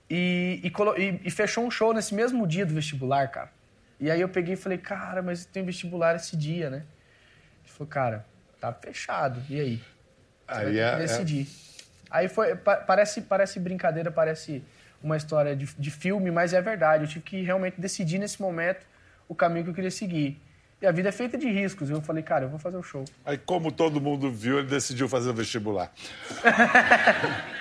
E, 0.10 0.62
e, 0.64 1.28
e, 1.28 1.32
fechou 1.32 1.66
um 1.66 1.70
show 1.70 1.94
nesse 1.94 2.16
mesmo 2.16 2.48
dia 2.48 2.66
do 2.66 2.74
vestibular, 2.74 3.28
cara. 3.28 3.52
E 4.00 4.10
aí 4.10 4.20
eu 4.20 4.30
peguei 4.30 4.56
e 4.56 4.58
falei, 4.58 4.78
cara, 4.78 5.22
mas 5.22 5.46
tem 5.46 5.64
vestibular 5.64 6.16
esse 6.16 6.36
dia, 6.36 6.70
né? 6.70 6.78
Ele 6.78 7.74
falou, 7.74 7.88
cara, 7.88 8.26
tá 8.60 8.74
fechado. 8.74 9.42
E 9.50 9.60
aí? 9.60 9.84
Aí 10.48 10.80
é, 10.80 10.96
decidir. 10.98 11.48
É... 11.76 11.80
Aí 12.10 12.28
foi, 12.28 12.56
parece, 12.56 13.22
parece 13.22 13.60
brincadeira, 13.60 14.10
parece 14.10 14.64
uma 15.02 15.16
história 15.16 15.56
de, 15.56 15.68
de 15.78 15.92
filme, 15.92 16.32
mas 16.32 16.54
é 16.54 16.62
verdade. 16.62 17.04
Eu 17.04 17.08
tive 17.08 17.24
que 17.24 17.42
realmente 17.44 17.80
decidir 17.80 18.18
nesse 18.18 18.42
momento 18.42 18.86
o 19.28 19.36
caminho 19.36 19.66
que 19.66 19.70
eu 19.70 19.76
queria 19.76 19.92
seguir. 19.92 20.42
E 20.82 20.88
a 20.88 20.92
vida 20.92 21.10
é 21.10 21.12
feita 21.12 21.38
de 21.38 21.50
riscos. 21.52 21.90
Eu 21.90 22.02
falei, 22.02 22.24
cara, 22.24 22.46
eu 22.46 22.50
vou 22.50 22.58
fazer 22.58 22.78
o 22.78 22.84
show. 22.84 23.04
Aí, 23.26 23.38
como 23.38 23.72
todo 23.72 24.00
mundo 24.00 24.32
viu, 24.32 24.60
ele 24.60 24.68
decidiu 24.68 25.10
fazer 25.10 25.30
o 25.30 25.34
vestibular. 25.34 25.92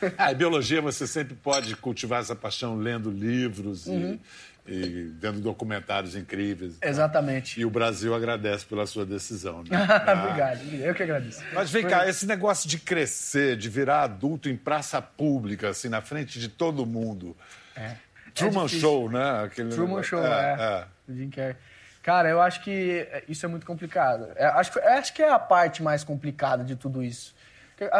ah, 0.18 0.32
biologia 0.34 0.80
você 0.80 1.06
sempre 1.06 1.34
pode 1.34 1.74
cultivar 1.76 2.20
essa 2.20 2.36
paixão 2.36 2.76
lendo 2.76 3.10
livros 3.10 3.86
uhum. 3.86 4.14
e 4.14 4.20
e 4.66 5.12
vendo 5.18 5.40
documentários 5.40 6.14
incríveis. 6.14 6.78
Exatamente. 6.80 7.60
E 7.60 7.64
o 7.64 7.70
Brasil 7.70 8.14
agradece 8.14 8.64
pela 8.64 8.86
sua 8.86 9.04
decisão. 9.04 9.64
Né? 9.64 9.78
Obrigado, 10.24 10.62
eu 10.74 10.94
que 10.94 11.02
agradeço. 11.02 11.42
Mas 11.52 11.70
vem 11.70 11.82
Foi... 11.82 11.90
cá, 11.90 12.08
esse 12.08 12.26
negócio 12.26 12.68
de 12.68 12.78
crescer, 12.78 13.56
de 13.56 13.68
virar 13.68 14.02
adulto 14.02 14.48
em 14.48 14.56
praça 14.56 15.02
pública, 15.02 15.70
assim, 15.70 15.88
na 15.88 16.00
frente 16.00 16.38
de 16.38 16.48
todo 16.48 16.86
mundo. 16.86 17.36
É. 17.74 17.96
Truman 18.34 18.66
é 18.66 18.68
Show, 18.68 19.10
né? 19.10 19.44
Aquele 19.44 19.70
Truman 19.70 19.88
negócio. 19.88 20.10
Show, 20.10 20.24
é. 20.24 20.86
é. 21.08 21.12
Jim 21.12 21.30
Carrey. 21.30 21.56
Cara, 22.02 22.28
eu 22.30 22.40
acho 22.40 22.62
que 22.62 23.06
isso 23.28 23.44
é 23.44 23.48
muito 23.48 23.66
complicado. 23.66 24.28
É, 24.36 24.46
acho, 24.46 24.78
acho 24.78 25.12
que 25.12 25.22
é 25.22 25.30
a 25.30 25.38
parte 25.38 25.82
mais 25.82 26.02
complicada 26.02 26.64
de 26.64 26.74
tudo 26.74 27.02
isso. 27.02 27.34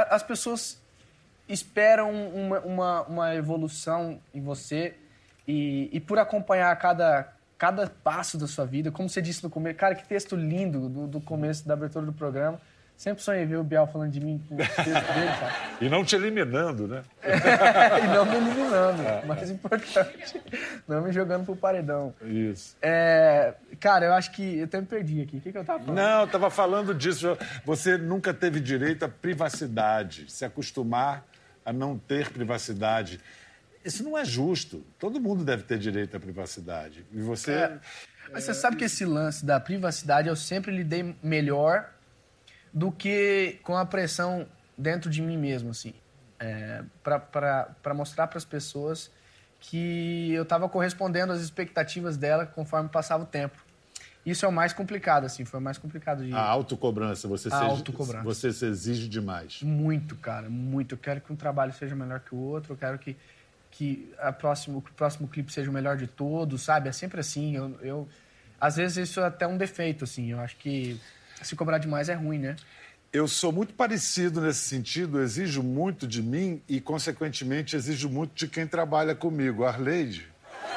As 0.08 0.22
pessoas 0.22 0.79
esperam 1.52 2.10
uma, 2.10 2.60
uma, 2.60 3.02
uma 3.02 3.34
evolução 3.34 4.20
em 4.32 4.40
você 4.40 4.94
e, 5.46 5.88
e 5.92 6.00
por 6.00 6.18
acompanhar 6.18 6.74
cada, 6.76 7.32
cada 7.58 7.86
passo 7.88 8.38
da 8.38 8.46
sua 8.46 8.64
vida, 8.64 8.90
como 8.90 9.08
você 9.08 9.20
disse 9.20 9.42
no 9.42 9.50
começo, 9.50 9.76
cara, 9.76 9.94
que 9.94 10.06
texto 10.06 10.36
lindo 10.36 10.88
do, 10.88 11.06
do 11.06 11.20
começo 11.20 11.66
da 11.66 11.74
abertura 11.74 12.06
do 12.06 12.12
programa. 12.12 12.60
Sempre 12.96 13.22
sonhei 13.22 13.46
ver 13.46 13.56
o 13.56 13.64
Biel 13.64 13.86
falando 13.86 14.10
de 14.12 14.20
mim 14.20 14.44
com 14.46 14.56
o 14.56 14.58
texto 14.58 14.84
dele, 14.84 15.32
cara. 15.40 15.54
E 15.80 15.88
não 15.88 16.04
te 16.04 16.14
eliminando, 16.14 16.86
né? 16.86 17.02
e 17.24 18.06
não 18.08 18.26
me 18.26 18.36
eliminando, 18.36 19.02
é, 19.02 19.24
mais 19.24 19.50
importante. 19.50 20.38
Não 20.86 21.00
me 21.00 21.10
jogando 21.10 21.46
pro 21.46 21.56
paredão. 21.56 22.12
Isso. 22.20 22.76
É, 22.82 23.54
cara, 23.80 24.04
eu 24.04 24.12
acho 24.12 24.30
que. 24.32 24.58
Eu 24.58 24.64
até 24.64 24.78
me 24.78 24.86
perdi 24.86 25.22
aqui. 25.22 25.38
O 25.38 25.40
que, 25.40 25.50
que 25.50 25.56
eu 25.56 25.64
tava 25.64 25.78
falando? 25.78 25.96
Não, 25.96 26.20
eu 26.20 26.26
tava 26.26 26.50
falando 26.50 26.94
disso. 26.94 27.38
Você 27.64 27.96
nunca 27.96 28.34
teve 28.34 28.60
direito 28.60 29.06
à 29.06 29.08
privacidade, 29.08 30.30
se 30.30 30.44
acostumar 30.44 31.24
a 31.70 31.72
não 31.72 31.96
ter 31.96 32.30
privacidade. 32.30 33.20
Isso 33.84 34.02
não 34.02 34.18
é 34.18 34.24
justo. 34.24 34.84
Todo 34.98 35.20
mundo 35.20 35.44
deve 35.44 35.62
ter 35.62 35.78
direito 35.78 36.16
à 36.16 36.20
privacidade. 36.20 37.06
E 37.12 37.20
você. 37.22 37.52
É. 37.52 37.78
Mas 38.32 38.44
você 38.44 38.54
sabe 38.54 38.76
que 38.76 38.84
esse 38.84 39.04
lance 39.04 39.46
da 39.46 39.58
privacidade 39.58 40.28
eu 40.28 40.36
sempre 40.36 40.70
lidei 40.70 41.16
melhor 41.22 41.90
do 42.72 42.90
que 42.90 43.58
com 43.62 43.76
a 43.76 43.86
pressão 43.86 44.46
dentro 44.76 45.08
de 45.08 45.22
mim 45.22 45.38
mesmo, 45.38 45.70
assim. 45.70 45.94
É, 46.38 46.82
para 47.02 47.94
mostrar 47.94 48.26
para 48.26 48.38
as 48.38 48.44
pessoas 48.44 49.10
que 49.60 50.32
eu 50.32 50.42
estava 50.42 50.68
correspondendo 50.68 51.32
às 51.32 51.40
expectativas 51.40 52.16
dela 52.16 52.46
conforme 52.46 52.88
passava 52.88 53.22
o 53.22 53.26
tempo. 53.26 53.64
Isso 54.24 54.44
é 54.44 54.48
o 54.48 54.52
mais 54.52 54.72
complicado, 54.72 55.24
assim, 55.24 55.44
foi 55.44 55.58
o 55.58 55.62
mais 55.62 55.78
complicado 55.78 56.24
de... 56.24 56.32
A 56.32 56.42
autocobrança, 56.42 57.26
você, 57.26 57.48
a 57.48 57.50
se, 57.50 57.64
autocobrança. 57.64 58.22
você 58.22 58.52
se 58.52 58.66
exige 58.66 59.08
demais. 59.08 59.62
Muito, 59.62 60.14
cara, 60.16 60.50
muito. 60.50 60.94
Eu 60.94 60.98
quero 60.98 61.20
que 61.20 61.32
um 61.32 61.36
trabalho 61.36 61.72
seja 61.72 61.96
melhor 61.96 62.20
que 62.20 62.34
o 62.34 62.38
outro, 62.38 62.74
eu 62.74 62.76
quero 62.76 62.98
que 62.98 63.16
que 63.70 64.12
a 64.18 64.32
próximo, 64.32 64.78
o 64.78 64.82
próximo 64.82 65.28
clipe 65.28 65.52
seja 65.52 65.70
o 65.70 65.72
melhor 65.72 65.96
de 65.96 66.06
todos, 66.06 66.62
sabe? 66.62 66.88
É 66.88 66.92
sempre 66.92 67.20
assim. 67.20 67.56
Eu, 67.56 67.78
eu, 67.80 68.08
às 68.60 68.76
vezes 68.76 69.08
isso 69.08 69.20
é 69.20 69.26
até 69.26 69.46
um 69.46 69.56
defeito, 69.56 70.04
assim. 70.04 70.32
Eu 70.32 70.40
acho 70.40 70.56
que 70.56 71.00
se 71.40 71.54
cobrar 71.56 71.78
demais 71.78 72.08
é 72.08 72.14
ruim, 72.14 72.38
né? 72.38 72.56
Eu 73.12 73.26
sou 73.26 73.50
muito 73.50 73.74
parecido 73.74 74.40
nesse 74.40 74.60
sentido, 74.60 75.20
exijo 75.20 75.62
muito 75.62 76.06
de 76.06 76.22
mim 76.22 76.62
e, 76.68 76.80
consequentemente, 76.80 77.74
exijo 77.74 78.08
muito 78.08 78.34
de 78.34 78.46
quem 78.46 78.66
trabalha 78.66 79.14
comigo. 79.14 79.64
Arleide. 79.64 80.28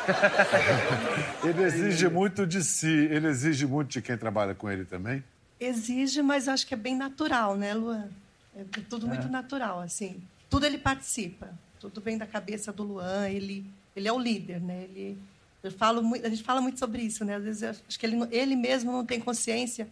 ele 1.43 1.63
exige 1.63 2.07
muito 2.09 2.45
de 2.45 2.63
si. 2.63 2.87
Ele 2.87 3.27
exige 3.27 3.65
muito 3.65 3.89
de 3.89 4.01
quem 4.01 4.17
trabalha 4.17 4.53
com 4.53 4.69
ele 4.69 4.85
também? 4.85 5.23
Exige, 5.59 6.21
mas 6.21 6.47
acho 6.47 6.67
que 6.67 6.73
é 6.73 6.77
bem 6.77 6.95
natural, 6.95 7.55
né, 7.55 7.73
Luan? 7.73 8.09
É 8.55 8.63
tudo 8.89 9.07
muito 9.07 9.27
é. 9.27 9.29
natural, 9.29 9.79
assim. 9.79 10.21
Tudo 10.49 10.65
ele 10.65 10.77
participa 10.77 11.49
tudo 11.89 11.99
vem 11.99 12.17
da 12.17 12.25
cabeça 12.25 12.71
do 12.71 12.83
Luan, 12.83 13.27
ele, 13.29 13.65
ele 13.95 14.07
é 14.07 14.13
o 14.13 14.19
líder, 14.19 14.61
né? 14.61 14.83
Ele, 14.83 15.17
eu 15.61 15.71
falo 15.71 16.01
muito, 16.01 16.25
a 16.25 16.29
gente 16.29 16.43
fala 16.43 16.61
muito 16.61 16.79
sobre 16.79 17.01
isso, 17.01 17.25
né? 17.25 17.35
Às 17.35 17.43
vezes 17.43 17.63
acho 17.63 17.99
que 17.99 18.05
ele, 18.05 18.17
ele 18.31 18.55
mesmo 18.55 18.91
não 18.91 19.05
tem 19.05 19.19
consciência, 19.19 19.87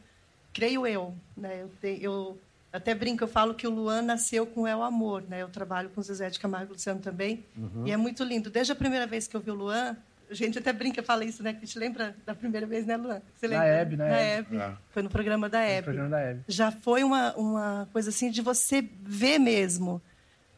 creio 0.54 0.88
eu, 0.88 1.14
né? 1.36 1.64
Eu, 1.64 1.72
te, 1.82 2.02
eu 2.02 2.40
até 2.72 2.96
brinco, 2.96 3.24
eu 3.24 3.28
falo 3.28 3.54
que 3.54 3.68
o 3.68 3.70
Luan 3.70 4.02
nasceu 4.02 4.46
com 4.46 4.68
El 4.68 4.82
Amor, 4.82 5.24
né? 5.28 5.42
Eu 5.42 5.50
trabalho 5.50 5.90
com 5.90 6.00
o 6.00 6.04
Zezé 6.04 6.30
de 6.30 6.40
Camargo 6.40 6.72
e 6.72 6.74
Luciano 6.74 7.00
também, 7.00 7.46
uhum. 7.58 7.86
e 7.86 7.92
é 7.92 7.98
muito 7.98 8.24
lindo. 8.24 8.50
Desde 8.50 8.72
a 8.72 8.76
primeira 8.76 9.06
vez 9.06 9.28
que 9.28 9.36
eu 9.36 9.42
vi 9.42 9.52
o 9.52 9.56
Luan, 9.56 9.98
a 10.30 10.34
gente 10.34 10.58
até 10.58 10.72
brinca, 10.72 11.04
fala 11.04 11.26
isso, 11.26 11.44
né? 11.44 11.52
Que 11.52 11.60
a 11.60 11.66
gente 11.66 11.78
lembra 11.78 12.16
da 12.26 12.34
primeira 12.34 12.66
vez, 12.66 12.86
né, 12.86 12.96
Luan? 12.96 13.22
Você 13.36 13.48
lembra? 13.48 13.68
Na 13.68 13.74
Hebe, 13.74 13.98
na, 13.98 14.08
na 14.08 14.18
Hebe. 14.18 14.58
É. 14.58 14.74
Foi 14.90 15.04
no 15.04 15.10
programa 15.10 15.50
da 15.50 15.60
Hebe. 15.60 15.80
No 15.80 15.84
programa 15.84 16.10
da 16.10 16.20
Hebe. 16.22 16.44
Já 16.48 16.72
foi 16.72 17.04
uma, 17.04 17.34
uma 17.36 17.90
coisa 17.92 18.10
assim 18.10 18.32
de 18.32 18.42
você 18.42 18.88
ver 19.02 19.38
mesmo 19.38 20.02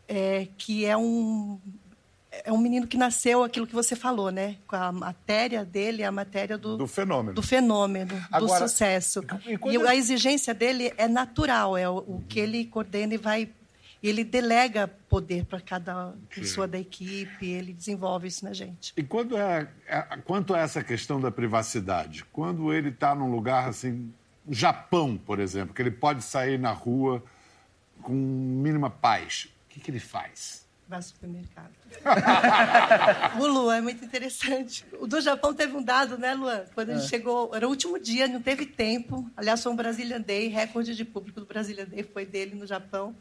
é, 0.07 0.47
que 0.57 0.85
é 0.85 0.95
um, 0.95 1.59
é 2.43 2.51
um 2.51 2.57
menino 2.57 2.87
que 2.87 2.97
nasceu 2.97 3.43
aquilo 3.43 3.67
que 3.67 3.73
você 3.73 3.95
falou, 3.95 4.31
né? 4.31 4.57
Com 4.67 4.75
a 4.75 4.91
matéria 4.91 5.63
dele, 5.63 6.03
a 6.03 6.11
matéria 6.11 6.57
do, 6.57 6.77
do 6.77 6.87
fenômeno, 6.87 7.35
do 7.35 7.41
fenômeno, 7.41 8.25
Agora, 8.31 8.63
do 8.63 8.69
sucesso. 8.69 9.21
E, 9.45 9.73
e 9.73 9.87
a 9.87 9.95
exigência 9.95 10.53
dele 10.53 10.93
é 10.97 11.07
natural, 11.07 11.77
é 11.77 11.87
o, 11.87 11.97
o 11.97 12.23
que 12.27 12.39
ele 12.39 12.65
coordena 12.65 13.13
e 13.13 13.17
vai 13.17 13.49
ele 14.01 14.25
delega 14.25 14.89
poder 15.07 15.45
para 15.45 15.61
cada 15.61 16.13
pessoa 16.29 16.67
da 16.67 16.77
equipe, 16.77 17.47
ele 17.47 17.71
desenvolve 17.71 18.27
isso 18.27 18.43
na 18.43 18.51
gente. 18.51 18.91
E 18.97 19.01
quando 19.01 19.37
é, 19.37 19.69
é 19.87 20.01
quanto 20.25 20.53
a 20.53 20.59
essa 20.59 20.83
questão 20.83 21.21
da 21.21 21.31
privacidade, 21.31 22.25
quando 22.25 22.73
ele 22.73 22.89
está 22.89 23.15
num 23.15 23.31
lugar 23.31 23.69
assim, 23.69 24.13
Japão, 24.49 25.17
por 25.17 25.39
exemplo, 25.39 25.73
que 25.73 25.81
ele 25.81 25.91
pode 25.91 26.21
sair 26.21 26.59
na 26.59 26.71
rua 26.71 27.23
com 28.01 28.11
mínima 28.11 28.89
paz, 28.89 29.47
o 29.65 29.69
que, 29.69 29.79
que 29.79 29.89
ele 29.89 30.01
faz? 30.01 30.62
Vai 30.93 30.99
ao 30.99 31.03
supermercado. 31.03 31.71
o 33.39 33.47
Luan 33.47 33.77
é 33.77 33.81
muito 33.81 34.05
interessante. 34.05 34.85
O 34.99 35.07
do 35.07 35.19
Japão 35.21 35.53
teve 35.53 35.75
um 35.75 35.81
dado, 35.81 36.17
né, 36.17 36.33
Luan? 36.33 36.63
Quando 36.75 36.91
a 36.91 36.93
gente 36.93 37.05
é. 37.05 37.09
chegou, 37.09 37.53
era 37.55 37.65
o 37.65 37.69
último 37.69 37.99
dia, 37.99 38.27
não 38.27 38.41
teve 38.41 38.65
tempo. 38.65 39.29
Aliás, 39.35 39.63
foi 39.63 39.71
um 39.71 39.75
Brazilian 39.75 40.21
Day, 40.21 40.47
recorde 40.47 40.95
de 40.95 41.03
público 41.03 41.39
do 41.39 41.45
Brazilian 41.45 41.85
Day 41.85 42.03
foi 42.03 42.25
dele 42.25 42.55
no 42.55 42.67
Japão. 42.67 43.15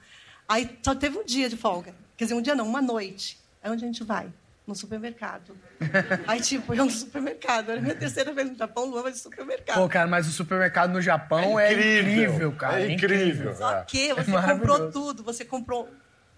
Aí 0.47 0.79
só 0.83 0.95
teve 0.95 1.19
um 1.19 1.25
dia 1.25 1.49
de 1.49 1.57
folga. 1.57 1.95
Quer 2.17 2.25
dizer, 2.25 2.35
um 2.35 2.43
dia 2.43 2.55
não, 2.55 2.67
uma 2.67 2.83
noite. 2.83 3.39
Aí 3.63 3.71
onde 3.71 3.85
a 3.85 3.87
gente 3.87 4.05
vai? 4.05 4.29
No 4.67 4.77
supermercado. 4.77 5.57
Aí, 6.27 6.41
tipo, 6.41 6.73
eu 6.73 6.85
no 6.85 6.91
supermercado. 6.91 7.71
Era 7.71 7.81
minha 7.81 7.97
terceira 7.97 8.33
vez 8.33 8.49
no 8.49 8.57
Japão, 8.57 8.85
Luan 8.85 9.03
vai 9.03 9.11
no 9.11 9.17
supermercado. 9.17 9.77
Pô, 9.77 9.89
cara, 9.89 10.07
mas 10.07 10.29
o 10.29 10.31
supermercado 10.31 10.93
no 10.93 11.01
Japão 11.01 11.59
é 11.59 11.73
incrível, 11.73 11.91
é 11.91 12.01
incrível 12.03 12.53
cara. 12.53 12.81
É 12.81 12.93
incrível. 12.93 13.57
Só 13.57 13.83
que 13.83 14.15
você 14.15 14.31
é 14.37 14.43
comprou 14.43 14.91
tudo. 14.93 15.23
Você 15.25 15.45
comprou 15.45 15.89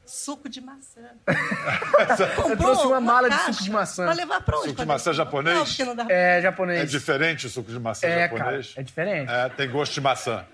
Suco 0.07 0.49
de 0.49 0.61
maçã. 0.61 1.01
Eu 2.51 2.57
trouxe 2.57 2.87
uma, 2.87 3.01
mala 3.01 3.31
de 3.31 3.37
suco 3.37 3.63
de 3.63 3.71
maçã. 3.71 4.05
Pra 4.05 4.13
levar 4.13 4.41
pra 4.43 4.59
onde? 4.59 4.69
Suco 4.69 4.81
de 4.83 4.87
maçã 4.87 5.13
japonês? 5.13 5.57
Não, 5.57 5.65
porque 5.65 5.85
não 5.85 5.97
dá... 5.97 6.07
É 6.09 6.43
japonês. 6.43 6.81
É 6.81 6.85
diferente 6.85 7.47
o 7.47 7.51
suco 7.51 7.71
de 7.71 7.81
maçã 7.81 8.07
é, 8.07 8.29
japonês? 8.29 8.69
Cara, 8.69 8.81
é 8.81 8.83
diferente. 8.83 9.33
É, 9.33 9.49
tem 9.49 9.71
gosto 9.71 9.95
de 9.95 10.01
maçã. 10.01 10.45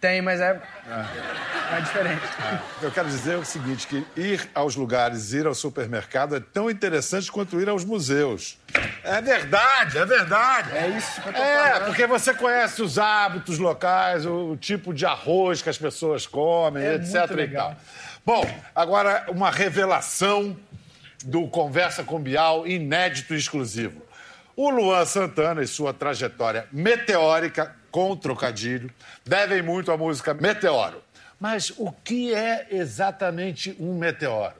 Tem, 0.00 0.22
mas 0.22 0.40
é, 0.40 0.60
é. 0.86 1.76
é 1.76 1.80
diferente. 1.80 2.22
É. 2.22 2.86
Eu 2.86 2.90
quero 2.92 3.08
dizer 3.08 3.36
o 3.36 3.44
seguinte, 3.44 3.84
que 3.86 4.06
ir 4.16 4.48
aos 4.54 4.76
lugares, 4.76 5.32
ir 5.32 5.44
ao 5.44 5.54
supermercado 5.54 6.36
é 6.36 6.40
tão 6.40 6.70
interessante 6.70 7.32
quanto 7.32 7.60
ir 7.60 7.68
aos 7.68 7.84
museus. 7.84 8.58
É 9.02 9.20
verdade, 9.20 9.98
é 9.98 10.04
verdade. 10.06 10.76
É 10.76 10.88
isso 10.90 11.20
que 11.20 11.28
eu 11.28 11.32
tô 11.32 11.42
É, 11.42 11.70
falando. 11.70 11.86
porque 11.86 12.06
você 12.06 12.32
conhece 12.32 12.80
os 12.80 12.96
hábitos 12.96 13.58
locais, 13.58 14.24
o, 14.24 14.52
o 14.52 14.56
tipo 14.56 14.94
de 14.94 15.04
arroz 15.04 15.62
que 15.62 15.68
as 15.68 15.78
pessoas 15.78 16.28
comem, 16.28 16.84
é 16.84 16.94
etc. 16.94 17.14
Muito 17.14 17.34
legal. 17.34 17.72
E 17.72 17.74
tal. 17.74 17.82
Bom, 18.28 18.44
agora 18.74 19.24
uma 19.30 19.50
revelação 19.50 20.54
do 21.24 21.48
Conversa 21.48 22.04
com 22.04 22.20
Bial 22.20 22.66
inédito 22.66 23.32
e 23.32 23.38
exclusivo. 23.38 24.02
O 24.54 24.68
Luan 24.68 25.06
Santana 25.06 25.62
e 25.62 25.66
sua 25.66 25.94
trajetória 25.94 26.68
meteórica 26.70 27.74
com 27.90 28.14
trocadilho 28.14 28.92
devem 29.24 29.62
muito 29.62 29.90
à 29.90 29.96
música 29.96 30.34
Meteoro. 30.34 31.02
Mas 31.40 31.72
o 31.78 31.90
que 31.90 32.34
é 32.34 32.66
exatamente 32.70 33.74
um 33.80 33.96
meteoro? 33.96 34.56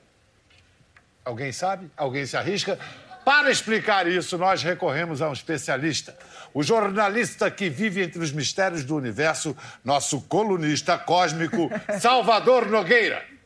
Alguém 1.22 1.52
sabe? 1.52 1.90
Alguém 1.94 2.24
se 2.24 2.38
arrisca? 2.38 2.78
Para 3.22 3.50
explicar 3.50 4.06
isso, 4.06 4.38
nós 4.38 4.62
recorremos 4.62 5.20
a 5.20 5.28
um 5.28 5.34
especialista, 5.34 6.16
o 6.54 6.62
jornalista 6.62 7.50
que 7.50 7.68
vive 7.68 8.02
entre 8.02 8.18
os 8.22 8.32
mistérios 8.32 8.82
do 8.82 8.96
universo, 8.96 9.54
nosso 9.84 10.22
colunista 10.22 10.96
cósmico, 10.96 11.70
Salvador 12.00 12.64
Nogueira. 12.70 13.36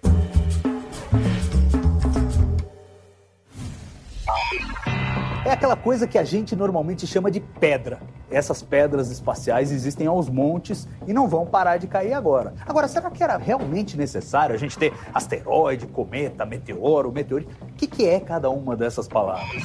É 5.44 5.50
aquela 5.50 5.75
coisa 5.75 6.06
que 6.06 6.16
a 6.16 6.23
gente 6.23 6.54
normalmente 6.54 7.04
chama 7.04 7.28
de 7.28 7.40
pedra. 7.40 7.99
Essas 8.30 8.62
pedras 8.62 9.11
espaciais 9.11 9.73
existem 9.73 10.06
aos 10.06 10.28
montes 10.28 10.88
e 11.04 11.12
não 11.12 11.26
vão 11.26 11.44
parar 11.44 11.78
de 11.78 11.88
cair 11.88 12.12
agora. 12.12 12.54
Agora, 12.64 12.87
será 12.87 13.11
que 13.11 13.23
era 13.23 13.37
realmente 13.37 13.97
necessário 13.97 14.54
a 14.54 14.59
gente 14.59 14.78
ter 14.78 14.92
asteroide, 15.12 15.88
cometa, 15.88 16.47
meteoro, 16.47 17.11
meteorito? 17.11 17.50
O 17.61 17.73
que, 17.75 17.88
que 17.88 18.09
é 18.09 18.21
cada 18.21 18.49
uma 18.50 18.76
dessas 18.76 19.09
palavras? 19.09 19.62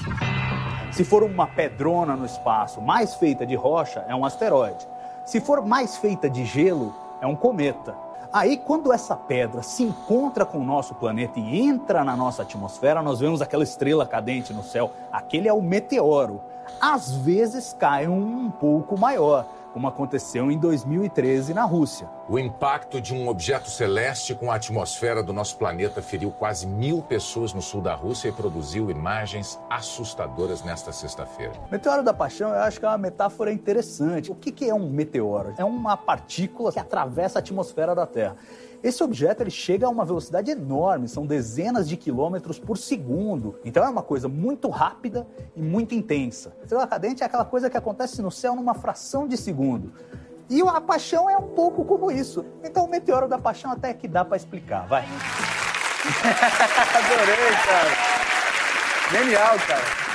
Se 0.91 1.03
for 1.03 1.21
uma 1.21 1.45
pedrona 1.45 2.15
no 2.15 2.25
espaço 2.25 2.81
mais 2.81 3.13
feita 3.13 3.45
de 3.45 3.53
rocha, 3.53 4.03
é 4.07 4.15
um 4.15 4.25
asteroide. 4.25 4.83
Se 5.25 5.39
for 5.39 5.63
mais 5.63 5.95
feita 5.95 6.27
de 6.27 6.43
gelo, 6.43 6.91
é 7.21 7.27
um 7.27 7.35
cometa. 7.35 8.06
Aí, 8.31 8.57
quando 8.57 8.91
essa 8.91 9.15
pedra 9.15 9.63
se 9.63 9.83
encontra 9.83 10.45
com 10.45 10.59
o 10.59 10.63
nosso 10.63 10.93
planeta 10.95 11.39
e 11.39 11.61
entra 11.61 12.03
na 12.03 12.15
nossa 12.15 12.41
atmosfera, 12.41 13.01
nós 13.01 13.19
vemos 13.19 13.41
aquela 13.41 13.63
estrela 13.63 14.05
cadente 14.05 14.53
no 14.53 14.63
céu. 14.63 14.91
Aquele 15.11 15.47
é 15.47 15.53
o 15.53 15.61
meteoro. 15.61 16.41
Às 16.79 17.11
vezes 17.11 17.75
cai 17.77 18.07
um, 18.07 18.45
um 18.45 18.51
pouco 18.51 18.99
maior, 18.99 19.45
como 19.77 19.87
aconteceu 19.87 20.49
em 20.49 20.57
2013 20.57 21.53
na 21.53 21.63
Rússia. 21.63 22.09
O 22.27 22.39
impacto 22.39 22.99
de 22.99 23.13
um 23.13 23.27
objeto 23.27 23.69
celeste 23.69 24.33
com 24.33 24.51
a 24.51 24.55
atmosfera 24.55 25.21
do 25.21 25.31
nosso 25.31 25.55
planeta 25.55 26.01
feriu 26.01 26.31
quase 26.31 26.65
mil 26.65 27.03
pessoas 27.03 27.53
no 27.53 27.61
sul 27.61 27.79
da 27.79 27.93
Rússia 27.93 28.29
e 28.29 28.31
produziu 28.31 28.89
imagens 28.89 29.59
assustadoras 29.69 30.63
nesta 30.63 30.91
sexta-feira. 30.91 31.53
Meteoro 31.71 32.01
da 32.01 32.11
Paixão, 32.11 32.49
eu 32.49 32.61
acho 32.61 32.79
que 32.79 32.87
é 32.87 32.89
uma 32.89 32.97
metáfora 32.97 33.53
interessante. 33.53 34.31
O 34.31 34.35
que 34.35 34.67
é 34.67 34.73
um 34.73 34.89
meteoro? 34.89 35.53
É 35.59 35.63
uma 35.63 35.95
partícula 35.95 36.71
que 36.71 36.79
atravessa 36.79 37.37
a 37.37 37.41
atmosfera 37.41 37.93
da 37.93 38.07
Terra. 38.07 38.35
Esse 38.83 39.03
objeto 39.03 39.41
ele 39.43 39.49
chega 39.49 39.87
a 39.87 39.89
uma 39.89 40.05
velocidade 40.05 40.51
enorme, 40.51 41.07
são 41.07 41.25
dezenas 41.25 41.89
de 41.89 41.97
quilômetros 41.97 42.59
por 42.59 42.77
segundo. 42.77 43.59
Então 43.65 43.83
é 43.83 43.89
uma 43.89 44.03
coisa 44.03 44.27
muito 44.27 44.69
rápida 44.69 45.27
e 45.55 45.61
muito 45.61 45.95
intensa. 45.95 46.55
Estrela 46.61 46.87
cadente 46.87 47.23
é 47.23 47.25
aquela 47.25 47.45
coisa 47.45 47.69
que 47.69 47.77
acontece 47.77 48.21
no 48.21 48.31
céu 48.31 48.55
numa 48.55 48.73
fração 48.73 49.27
de 49.27 49.35
segundo. 49.35 49.91
E 50.49 50.61
a 50.61 50.79
paixão 50.79 51.29
é 51.29 51.37
um 51.37 51.49
pouco 51.49 51.83
como 51.83 52.09
isso. 52.11 52.45
Então 52.63 52.85
o 52.85 52.89
meteoro 52.89 53.27
da 53.27 53.37
paixão 53.37 53.71
até 53.71 53.93
que 53.93 54.07
dá 54.07 54.23
para 54.23 54.37
explicar, 54.37 54.87
vai. 54.87 55.03
Adorei, 56.95 57.55
cara. 57.65 57.89
Genial, 59.11 59.57
cara. 59.67 60.06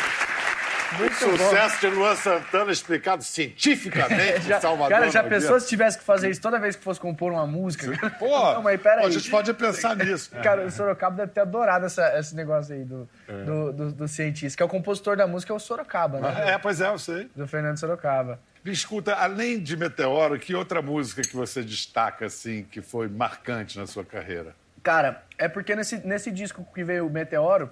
Muito 0.99 1.15
Sucesso 1.15 1.75
bom. 1.75 1.89
de 1.91 1.95
Luan 1.97 2.17
Santana 2.17 2.73
explicado 2.73 3.23
cientificamente 3.23 4.43
já, 4.49 4.61
Salvador. 4.61 4.91
Cara, 4.91 5.11
já 5.11 5.23
pensou 5.23 5.59
se 5.61 5.69
tivesse 5.69 5.99
que 5.99 6.05
fazer 6.05 6.31
isso 6.31 6.41
toda 6.41 6.59
vez 6.59 6.77
que 6.77 6.83
fosse 6.83 7.01
compor 7.01 7.33
uma 7.33 7.47
música? 7.47 7.91
Pô, 8.19 8.55
Não, 8.55 8.63
mas 8.63 8.81
pera 8.81 8.97
pô, 8.97 9.03
aí. 9.03 9.07
a 9.07 9.11
gente 9.11 9.31
pode 9.31 9.53
pensar 9.55 9.97
nisso. 9.97 10.31
Cara, 10.43 10.67
o 10.67 10.71
Sorocaba 10.71 11.17
deve 11.17 11.33
ter 11.33 11.41
adorado 11.41 11.87
essa, 11.87 12.19
esse 12.19 12.35
negócio 12.35 12.75
aí 12.75 12.85
do, 12.85 13.09
é. 13.29 13.45
do, 13.45 13.73
do, 13.73 13.93
do, 13.93 14.09
cientista, 14.09 14.57
que 14.57 14.63
é 14.63 14.67
o 14.67 14.69
compositor 14.69 15.17
da 15.17 15.27
música, 15.27 15.53
é 15.53 15.57
o 15.57 15.59
Sorocaba, 15.59 16.21
né? 16.21 16.53
É, 16.53 16.59
pois 16.59 16.81
é, 16.81 16.89
eu 16.89 16.99
sei. 16.99 17.31
Do 17.35 17.47
Fernando 17.47 17.79
Sorocaba. 17.79 18.39
Me 18.65 18.71
escuta, 18.71 19.15
além 19.15 19.61
de 19.61 19.77
Meteoro, 19.77 20.39
que 20.39 20.55
outra 20.55 20.81
música 20.81 21.23
que 21.23 21.35
você 21.35 21.63
destaca, 21.63 22.27
assim, 22.27 22.63
que 22.63 22.81
foi 22.81 23.09
marcante 23.09 23.77
na 23.77 23.87
sua 23.87 24.05
carreira? 24.05 24.55
Cara, 24.83 25.23
é 25.39 25.49
porque 25.49 25.75
nesse, 25.75 26.05
nesse 26.07 26.31
disco 26.31 26.67
que 26.75 26.85
veio 26.85 27.07
o 27.07 27.11
Meteoro, 27.11 27.71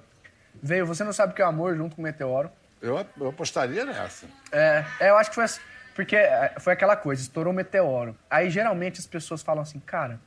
veio 0.63 0.87
Você 0.87 1.05
Não 1.05 1.13
Sabe 1.13 1.33
O 1.33 1.37
Que 1.37 1.43
é 1.43 1.45
Amor 1.45 1.77
junto 1.77 1.97
com 1.97 2.03
o 2.03 2.05
Meteoro. 2.05 2.51
Eu, 2.81 3.05
eu 3.19 3.29
apostaria 3.29 3.85
nessa. 3.85 4.27
É, 4.51 4.85
é, 5.01 5.11
eu 5.11 5.17
acho 5.17 5.31
que 5.31 5.35
foi 5.35 5.45
assim, 5.45 5.61
porque 5.95 6.17
é, 6.17 6.55
foi 6.59 6.73
aquela 6.73 6.97
coisa, 6.97 7.21
estourou 7.21 7.53
um 7.53 7.57
meteoro. 7.57 8.17
Aí 8.29 8.49
geralmente 8.49 8.99
as 8.99 9.07
pessoas 9.07 9.43
falam 9.43 9.63
assim, 9.63 9.79
cara, 9.81 10.19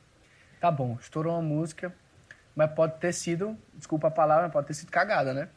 tá 0.60 0.70
bom, 0.70 0.96
estourou 1.00 1.32
uma 1.34 1.42
música, 1.42 1.92
mas 2.54 2.70
pode 2.70 2.98
ter 2.98 3.12
sido, 3.12 3.58
desculpa 3.74 4.08
a 4.08 4.10
palavra, 4.10 4.48
pode 4.48 4.68
ter 4.68 4.74
sido 4.74 4.90
cagada, 4.90 5.34
né? 5.34 5.48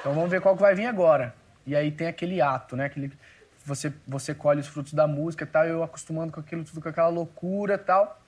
Então 0.00 0.14
vamos 0.14 0.30
ver 0.30 0.40
qual 0.40 0.56
que 0.56 0.62
vai 0.62 0.74
vir 0.74 0.86
agora. 0.86 1.34
E 1.66 1.76
aí 1.76 1.92
tem 1.92 2.08
aquele 2.08 2.40
ato, 2.40 2.74
né? 2.74 2.86
Aquele, 2.86 3.12
você, 3.64 3.92
você 4.06 4.34
colhe 4.34 4.60
os 4.60 4.66
frutos 4.66 4.92
da 4.94 5.06
música 5.06 5.44
e 5.44 5.46
tal, 5.46 5.64
eu 5.64 5.82
acostumando 5.82 6.32
com 6.32 6.40
aquilo 6.40 6.64
tudo, 6.64 6.80
com 6.80 6.88
aquela 6.88 7.08
loucura 7.08 7.74
e 7.74 7.78
tal. 7.78 8.20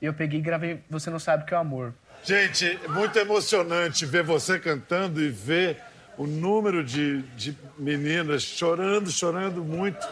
E 0.00 0.06
eu 0.06 0.14
peguei 0.14 0.40
e 0.40 0.42
gravei 0.42 0.82
Você 0.88 1.10
Não 1.10 1.18
Sabe 1.18 1.42
O 1.42 1.46
Que 1.46 1.54
é 1.54 1.56
o 1.58 1.60
Amor. 1.60 1.94
Gente, 2.24 2.78
muito 2.88 3.18
emocionante 3.18 4.06
ver 4.06 4.22
você 4.22 4.58
cantando 4.58 5.20
e 5.20 5.28
ver 5.28 5.76
o 6.16 6.26
número 6.26 6.84
de, 6.84 7.22
de 7.36 7.56
meninas 7.78 8.42
chorando, 8.42 9.10
chorando 9.10 9.64
muito. 9.64 10.06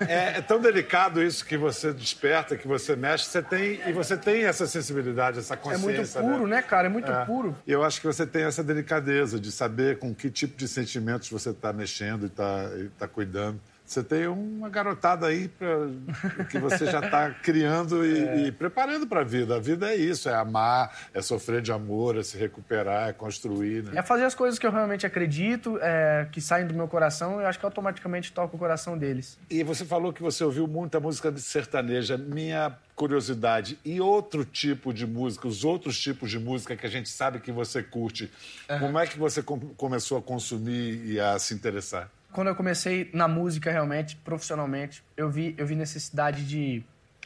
É, 0.00 0.38
é, 0.38 0.42
tão 0.42 0.60
delicado 0.60 1.22
isso 1.22 1.44
que 1.44 1.56
você 1.56 1.92
desperta, 1.92 2.56
que 2.56 2.66
você 2.66 2.96
mexe, 2.96 3.26
você 3.26 3.40
tem 3.40 3.80
e 3.86 3.92
você 3.92 4.16
tem 4.16 4.44
essa 4.44 4.66
sensibilidade, 4.66 5.38
essa 5.38 5.56
consciência. 5.56 6.18
É 6.18 6.22
muito 6.22 6.36
puro, 6.38 6.48
né, 6.48 6.56
né 6.56 6.62
cara? 6.62 6.86
É 6.86 6.90
muito 6.90 7.10
é. 7.10 7.24
puro. 7.24 7.56
E 7.66 7.70
eu 7.70 7.84
acho 7.84 8.00
que 8.00 8.06
você 8.06 8.26
tem 8.26 8.42
essa 8.42 8.64
delicadeza 8.64 9.38
de 9.38 9.52
saber 9.52 9.98
com 9.98 10.14
que 10.14 10.28
tipo 10.28 10.56
de 10.56 10.66
sentimentos 10.66 11.30
você 11.30 11.50
está 11.50 11.72
mexendo 11.72 12.24
e 12.24 12.26
está 12.26 12.68
tá 12.98 13.08
cuidando. 13.08 13.60
Você 13.86 14.02
tem 14.02 14.26
uma 14.26 14.68
garotada 14.68 15.28
aí 15.28 15.46
pra, 15.46 16.44
que 16.50 16.58
você 16.58 16.86
já 16.86 16.98
está 16.98 17.30
criando 17.40 18.04
e, 18.04 18.18
é. 18.18 18.38
e 18.46 18.52
preparando 18.52 19.06
para 19.06 19.20
a 19.20 19.24
vida. 19.24 19.56
A 19.56 19.60
vida 19.60 19.92
é 19.92 19.94
isso, 19.94 20.28
é 20.28 20.34
amar, 20.34 20.92
é 21.14 21.22
sofrer 21.22 21.62
de 21.62 21.70
amor, 21.70 22.18
é 22.18 22.22
se 22.24 22.36
recuperar, 22.36 23.08
é 23.08 23.12
construir. 23.12 23.84
Né? 23.84 23.92
É 23.94 24.02
fazer 24.02 24.24
as 24.24 24.34
coisas 24.34 24.58
que 24.58 24.66
eu 24.66 24.72
realmente 24.72 25.06
acredito, 25.06 25.78
é, 25.80 26.26
que 26.32 26.40
saem 26.40 26.66
do 26.66 26.74
meu 26.74 26.88
coração, 26.88 27.38
e 27.40 27.44
eu 27.44 27.46
acho 27.46 27.60
que 27.60 27.64
automaticamente 27.64 28.32
toca 28.32 28.56
o 28.56 28.58
coração 28.58 28.98
deles. 28.98 29.38
E 29.48 29.62
você 29.62 29.84
falou 29.84 30.12
que 30.12 30.20
você 30.20 30.42
ouviu 30.42 30.66
muita 30.66 30.98
música 30.98 31.32
sertaneja. 31.36 32.18
Minha 32.18 32.76
curiosidade, 32.96 33.78
e 33.84 34.00
outro 34.00 34.42
tipo 34.42 34.92
de 34.92 35.06
música, 35.06 35.46
os 35.46 35.64
outros 35.64 36.00
tipos 36.00 36.30
de 36.30 36.38
música 36.38 36.74
que 36.74 36.86
a 36.86 36.88
gente 36.88 37.10
sabe 37.10 37.38
que 37.40 37.52
você 37.52 37.82
curte, 37.82 38.32
como 38.80 38.98
é 38.98 39.06
que 39.06 39.18
você 39.18 39.42
com 39.42 39.60
começou 39.76 40.16
a 40.16 40.22
consumir 40.22 41.04
e 41.04 41.20
a 41.20 41.38
se 41.38 41.52
interessar? 41.52 42.10
Quando 42.36 42.48
eu 42.48 42.54
comecei 42.54 43.08
na 43.14 43.26
música 43.26 43.72
realmente, 43.72 44.14
profissionalmente, 44.16 45.02
eu 45.16 45.30
vi, 45.30 45.54
eu 45.56 45.66
vi 45.66 45.74
necessidade 45.74 46.46
de, 46.46 46.82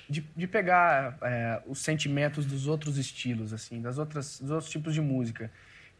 de, 0.08 0.24
de 0.36 0.46
pegar 0.46 1.18
é, 1.20 1.60
os 1.66 1.80
sentimentos 1.80 2.46
dos 2.46 2.68
outros 2.68 2.96
estilos, 2.96 3.52
assim, 3.52 3.82
das 3.82 3.98
outras, 3.98 4.38
dos 4.38 4.52
outros 4.52 4.70
tipos 4.70 4.94
de 4.94 5.00
música. 5.00 5.50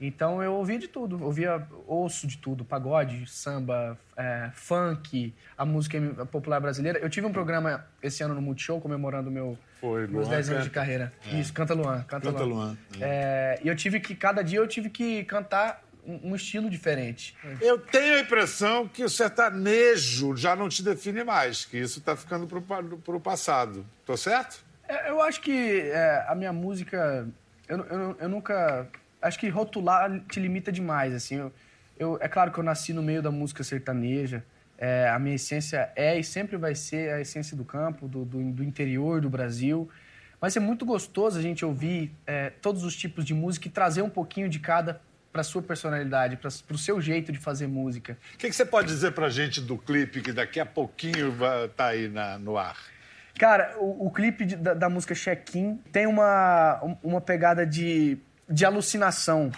Então 0.01 0.41
eu 0.41 0.55
ouvia 0.55 0.79
de 0.79 0.87
tudo, 0.87 1.25
ouvia, 1.25 1.67
ouço 1.89 2.25
de 2.25 2.39
tudo, 2.39 2.65
pagode, 2.65 3.29
samba, 3.29 3.99
é, 4.17 4.49
funk, 4.55 5.35
a 5.59 5.65
música 5.65 5.99
popular 6.27 6.61
brasileira. 6.61 7.01
Eu 7.01 7.11
tive 7.11 7.27
um 7.27 7.33
programa 7.33 7.85
esse 8.01 8.23
ano 8.23 8.33
no 8.33 8.41
Multishow 8.41 8.81
comemorando 8.81 9.29
meu, 9.29 9.59
Foi, 9.81 10.07
meus 10.07 10.29
10 10.29 10.51
anos 10.51 10.65
de 10.65 10.71
carreira. 10.71 11.13
É. 11.27 11.41
Isso, 11.41 11.53
Canta 11.53 11.75
Luan. 11.75 12.05
Canta, 12.05 12.31
canta 12.31 12.45
Luan. 12.45 12.65
Luan. 12.65 12.79
É. 13.01 13.59
é. 13.59 13.61
e 13.65 13.67
eu 13.67 13.75
tive 13.75 13.99
que, 13.99 14.15
cada 14.15 14.41
dia 14.41 14.61
eu 14.61 14.69
tive 14.69 14.89
que 14.89 15.25
cantar 15.25 15.83
um, 16.07 16.35
estilo 16.35 16.71
diferente. 16.71 17.37
Eu 17.61 17.79
tenho 17.79 18.17
a 18.17 18.21
impressão 18.21 18.89
que 18.89 19.05
o 19.05 19.09
sertanejo 19.09 20.37
já 20.37 20.55
não 20.57 20.69
te 20.69 20.83
define 20.83 21.25
mais, 21.25 21.65
que 21.65 21.79
isso 21.79 21.99
está 21.99 22.17
ficando 22.17 22.47
para 22.47 23.17
o 23.17 23.21
passado. 23.21 23.87
Tô 24.05 24.17
certo? 24.17 24.65
É, 24.89 25.11
eu 25.11 25.21
acho 25.23 25.41
que 25.41 25.81
é, 25.81 26.25
a 26.29 26.35
minha 26.35 26.53
música. 26.53 27.29
Eu, 27.69 27.79
eu, 27.85 28.17
eu, 28.21 28.29
nunca. 28.29 28.89
Acho 29.23 29.39
que 29.39 29.49
rotular 29.49 30.21
te 30.29 30.41
limita 30.41 30.73
demais. 30.73 31.15
Assim, 31.15 31.37
eu, 31.37 31.53
eu, 31.99 32.19
é 32.21 32.29
claro 32.29 32.51
que 32.51 32.59
eu 32.59 32.65
nasci 32.65 32.93
no 32.93 33.03
meio 33.03 33.23
da 33.23 33.31
música 33.31 33.63
sertaneja. 33.63 34.43
É, 34.77 35.09
a 35.11 35.19
minha 35.19 35.37
essência 35.37 35.93
é 35.95 36.19
e 36.19 36.25
sempre 36.25 36.57
vai 36.57 36.75
ser 36.75 37.13
a 37.13 37.21
essência 37.21 37.55
do 37.57 37.65
campo, 37.65 38.09
do, 38.09 38.25
do, 38.25 38.51
do 38.51 38.65
interior 38.65 39.21
do 39.21 39.29
Brasil. 39.29 39.89
Mas 40.41 40.57
é 40.57 40.61
muito 40.61 40.87
gostoso 40.87 41.39
a 41.39 41.43
gente 41.43 41.65
ouvir 41.65 42.13
é, 42.27 42.49
todos 42.49 42.83
os 42.83 42.97
tipos 42.97 43.25
de 43.25 43.35
música 43.35 43.69
e 43.69 43.71
trazer 43.71 44.01
um 44.01 44.09
pouquinho 44.09 44.49
de 44.49 44.59
cada 44.59 45.01
para 45.33 45.43
sua 45.43 45.63
personalidade, 45.63 46.37
para 46.37 46.49
o 46.49 46.79
seu 46.79 47.01
jeito 47.01 47.31
de 47.31 47.39
fazer 47.39 47.67
música. 47.67 48.19
O 48.35 48.39
que, 48.39 48.49
que, 48.49 48.55
você 48.55 48.65
pode 48.65 48.89
dizer 48.89 49.13
para 49.13 49.27
a 49.27 49.31
gente 49.31 49.61
do 49.61 49.79
clipe 49.79 50.21
que 50.21 50.33
daqui 50.33 50.59
a 50.59 50.67
pouquinho 50.67 51.33
vai 51.33 51.67
estar 51.67 51.85
tá 51.85 51.91
aí 51.91 52.09
na, 52.09 52.39
no 52.39 52.59
ar? 52.59 52.77
Cara, 53.39 53.75
o, 53.79 54.07
o 54.07 54.11
clipe 54.11 54.45
de, 54.45 54.57
da, 54.57 54.75
da, 54.75 54.89
música 54.89 55.15
Check-in 55.15 55.77
tem 55.93 56.07
uma, 56.07 56.99
uma 57.03 57.21
pegada 57.21 57.65
de, 57.65 58.19
de 58.49 58.65
alucinação. 58.65 59.51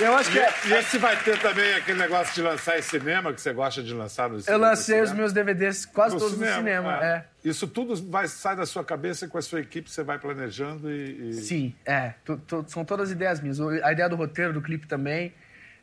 Eu 0.00 0.14
acho 0.14 0.30
que. 0.30 0.38
É... 0.38 0.50
E 0.68 0.72
esse 0.74 0.98
vai 0.98 1.16
ter 1.22 1.38
também 1.40 1.74
aquele 1.74 1.98
negócio 1.98 2.34
de 2.34 2.42
lançar 2.42 2.78
em 2.78 2.82
cinema, 2.82 3.32
que 3.32 3.40
você 3.40 3.52
gosta 3.52 3.82
de 3.82 3.92
lançar 3.92 4.28
no 4.28 4.40
cinema? 4.40 4.64
Eu 4.64 4.68
lancei 4.68 5.00
os 5.00 5.12
meus 5.12 5.32
DVDs 5.32 5.84
quase 5.86 6.14
no 6.14 6.20
todos 6.20 6.34
cinema, 6.34 6.52
no 6.52 6.58
cinema. 6.58 7.04
É. 7.04 7.06
é. 7.06 7.24
Isso 7.44 7.66
tudo 7.66 7.94
vai, 8.10 8.28
sai 8.28 8.56
da 8.56 8.66
sua 8.66 8.84
cabeça 8.84 9.26
e 9.26 9.28
com 9.28 9.38
a 9.38 9.42
sua 9.42 9.60
equipe 9.60 9.90
você 9.90 10.02
vai 10.02 10.18
planejando 10.18 10.90
e. 10.90 11.30
e... 11.30 11.32
Sim, 11.34 11.74
é. 11.84 12.14
são 12.66 12.84
todas 12.84 13.10
ideias 13.10 13.40
minhas. 13.40 13.60
A 13.60 13.92
ideia 13.92 14.08
do 14.08 14.16
roteiro, 14.16 14.52
do 14.52 14.62
clipe 14.62 14.86
também. 14.86 15.32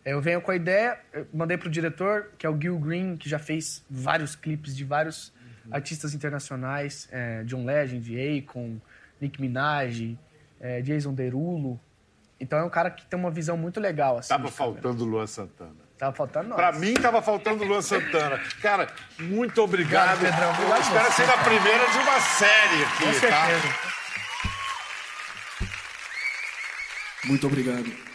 Eu 0.05 0.21
venho 0.21 0.41
com 0.41 0.49
a 0.49 0.55
ideia, 0.55 0.97
mandei 1.33 1.57
pro 1.57 1.69
diretor, 1.69 2.31
que 2.37 2.45
é 2.45 2.49
o 2.49 2.59
Gil 2.59 2.79
Green, 2.79 3.17
que 3.17 3.29
já 3.29 3.37
fez 3.37 3.83
vários 3.89 4.35
clipes 4.35 4.75
de 4.75 4.85
vários 4.85 5.33
artistas 5.69 6.13
internacionais, 6.13 7.07
é, 7.11 7.43
John 7.43 7.65
Legend, 7.65 8.15
Akon, 8.39 8.77
Nick 9.19 9.39
Minaj, 9.39 10.17
é, 10.59 10.81
Jason 10.81 11.13
Derulo. 11.13 11.79
Então 12.39 12.57
é 12.59 12.63
um 12.63 12.69
cara 12.69 12.89
que 12.89 13.05
tem 13.05 13.19
uma 13.19 13.29
visão 13.29 13.57
muito 13.57 13.79
legal. 13.79 14.17
Assim, 14.17 14.29
Tava 14.29 14.49
faltando 14.49 15.03
o 15.03 15.07
Luan 15.07 15.27
Santana. 15.27 15.75
Tava 15.97 16.15
faltando 16.15 16.49
nós. 16.49 16.55
Pra 16.55 16.71
mim, 16.71 16.93
tava 16.93 17.21
faltando 17.21 17.63
o 17.63 17.67
Luan 17.67 17.81
Santana. 17.81 18.39
Cara, 18.61 18.87
muito 19.19 19.61
obrigado. 19.61 20.13
Obrigado, 20.15 20.33
Pedrão. 20.33 20.51
Obrigado 20.51 20.77
Eu 20.77 20.81
espero 20.81 21.11
você, 21.11 21.25
ser 21.25 21.31
a 21.31 21.37
primeira 21.43 21.85
de 21.87 21.97
uma 21.97 22.19
série 22.21 22.83
aqui, 22.83 23.03
Com 23.03 23.27
tá? 23.27 23.45
certeza. 23.45 23.75
Muito 27.25 27.47
obrigado. 27.47 28.08